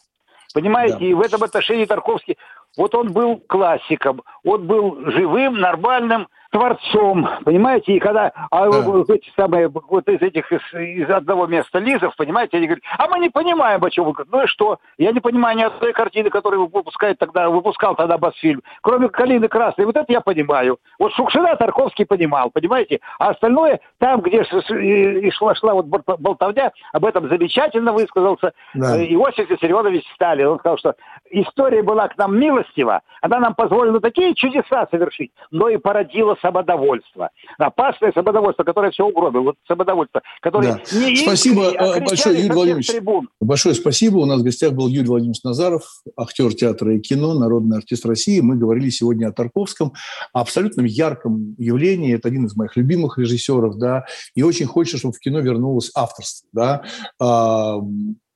Понимаете, 0.54 0.98
да. 0.98 1.04
и 1.04 1.12
в 1.12 1.20
этом 1.20 1.42
отношении 1.42 1.84
Тарковский, 1.84 2.38
вот 2.76 2.94
он 2.94 3.12
был 3.12 3.42
классиком, 3.48 4.22
он 4.44 4.68
был 4.68 5.10
живым, 5.10 5.58
нормальным 5.58 6.28
творцом, 6.54 7.28
понимаете, 7.44 7.94
и 7.94 7.98
когда 7.98 8.30
а, 8.52 8.70
да. 8.70 8.80
вот 8.82 9.10
эти 9.10 9.28
самые, 9.34 9.68
вот 9.68 10.08
из 10.08 10.22
этих, 10.22 10.52
из, 10.52 10.60
из 10.72 11.10
одного 11.10 11.48
места 11.48 11.80
Лизов, 11.80 12.14
понимаете, 12.14 12.58
они 12.58 12.66
говорят, 12.66 12.84
а 12.96 13.08
мы 13.08 13.18
не 13.18 13.28
понимаем, 13.28 13.82
о 13.82 13.90
чем 13.90 14.04
вы 14.04 14.12
говорите. 14.12 14.36
Ну 14.36 14.44
и 14.44 14.46
что? 14.46 14.78
Я 14.96 15.10
не 15.10 15.18
понимаю 15.18 15.58
ни 15.58 15.64
одной 15.64 15.92
картины, 15.92 16.30
которую 16.30 16.68
выпускает 16.68 17.18
тогда, 17.18 17.50
выпускал 17.50 17.96
тогда 17.96 18.18
Басфильм, 18.18 18.62
кроме 18.82 19.08
«Калины 19.08 19.48
красной». 19.48 19.84
Вот 19.84 19.96
это 19.96 20.12
я 20.12 20.20
понимаю. 20.20 20.78
Вот 21.00 21.12
Шукшина 21.14 21.56
Тарковский 21.56 22.06
понимал, 22.06 22.50
понимаете? 22.50 23.00
А 23.18 23.30
остальное, 23.30 23.80
там, 23.98 24.20
где 24.20 24.42
и 24.42 25.30
шла, 25.32 25.56
шла 25.56 25.74
вот 25.74 25.86
болтовня, 25.86 26.70
об 26.92 27.04
этом 27.04 27.28
замечательно 27.28 27.92
высказался 27.92 28.52
да. 28.74 28.96
Э, 28.96 29.04
Иосиф 29.06 29.50
Виссарионович 29.50 30.04
Сталин. 30.14 30.46
Он 30.46 30.58
сказал, 30.60 30.78
что 30.78 30.94
история 31.32 31.82
была 31.82 32.06
к 32.06 32.16
нам 32.16 32.38
милостива, 32.38 33.00
она 33.22 33.40
нам 33.40 33.56
позволила 33.56 34.00
такие 34.00 34.36
чудеса 34.36 34.86
совершить, 34.92 35.32
но 35.50 35.68
и 35.68 35.78
породила 35.78 36.36
самодовольство. 36.44 37.30
Опасное 37.58 38.12
самодовольство, 38.12 38.64
которое 38.64 38.90
все 38.90 39.04
угробило. 39.04 39.42
Вот 39.42 39.56
самодовольство, 39.66 40.20
которое 40.40 40.74
да. 40.74 40.80
не 40.98 41.16
Спасибо 41.16 41.68
искренне, 41.68 41.78
а 41.78 42.00
большое, 42.00 42.38
Юрий 42.38 42.54
Владимирович. 42.54 42.86
Трибун. 42.88 43.28
Большое 43.40 43.74
спасибо. 43.74 44.18
У 44.18 44.26
нас 44.26 44.40
в 44.40 44.44
гостях 44.44 44.72
был 44.72 44.88
Юрий 44.88 45.08
Владимирович 45.08 45.42
Назаров, 45.42 45.82
актер 46.16 46.52
театра 46.54 46.94
и 46.94 47.00
кино, 47.00 47.34
народный 47.34 47.78
артист 47.78 48.04
России. 48.04 48.40
Мы 48.40 48.56
говорили 48.56 48.90
сегодня 48.90 49.28
о 49.28 49.32
Тарковском, 49.32 49.92
о 50.32 50.40
абсолютном 50.40 50.84
ярком 50.84 51.54
явлении. 51.58 52.14
Это 52.14 52.28
один 52.28 52.46
из 52.46 52.56
моих 52.56 52.76
любимых 52.76 53.18
режиссеров, 53.18 53.78
да, 53.78 54.04
и 54.34 54.42
очень 54.42 54.66
хочется, 54.66 54.98
чтобы 54.98 55.14
в 55.14 55.20
кино 55.20 55.40
вернулось 55.40 55.90
авторство, 55.94 56.48
да 56.52 56.82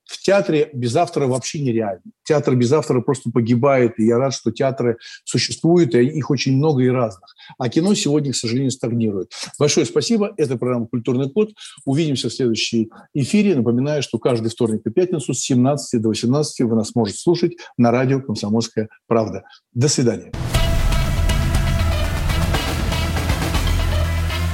в 0.09 0.23
театре 0.23 0.69
без 0.73 0.95
автора 0.95 1.27
вообще 1.27 1.61
нереально. 1.61 2.01
Театр 2.23 2.55
без 2.55 2.71
автора 2.71 3.01
просто 3.01 3.29
погибает, 3.29 3.99
и 3.99 4.05
я 4.05 4.17
рад, 4.17 4.33
что 4.33 4.51
театры 4.51 4.97
существуют, 5.23 5.93
и 5.93 6.03
их 6.03 6.31
очень 6.31 6.57
много 6.57 6.81
и 6.81 6.87
разных. 6.87 7.35
А 7.59 7.69
кино 7.69 7.93
сегодня, 7.93 8.31
к 8.31 8.35
сожалению, 8.35 8.71
стагнирует. 8.71 9.31
Большое 9.59 9.85
спасибо. 9.85 10.33
Это 10.37 10.57
программа 10.57 10.87
«Культурный 10.87 11.29
код». 11.29 11.51
Увидимся 11.85 12.29
в 12.29 12.33
следующей 12.33 12.89
эфире. 13.13 13.55
Напоминаю, 13.55 14.01
что 14.01 14.17
каждый 14.17 14.49
вторник 14.49 14.81
и 14.85 14.89
пятницу 14.89 15.33
с 15.33 15.41
17 15.41 16.01
до 16.01 16.09
18 16.09 16.61
вы 16.61 16.75
нас 16.75 16.95
можете 16.95 17.19
слушать 17.19 17.53
на 17.77 17.91
радио 17.91 18.19
«Комсомольская 18.19 18.89
правда». 19.07 19.43
До 19.73 19.87
свидания. 19.87 20.31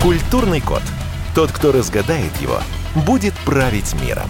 Культурный 0.01 0.59
код. 0.59 0.83
Тот, 1.33 1.51
кто 1.51 1.71
разгадает 1.71 2.35
его, 2.41 2.59
будет 3.07 3.33
править 3.45 3.93
миром. 4.01 4.29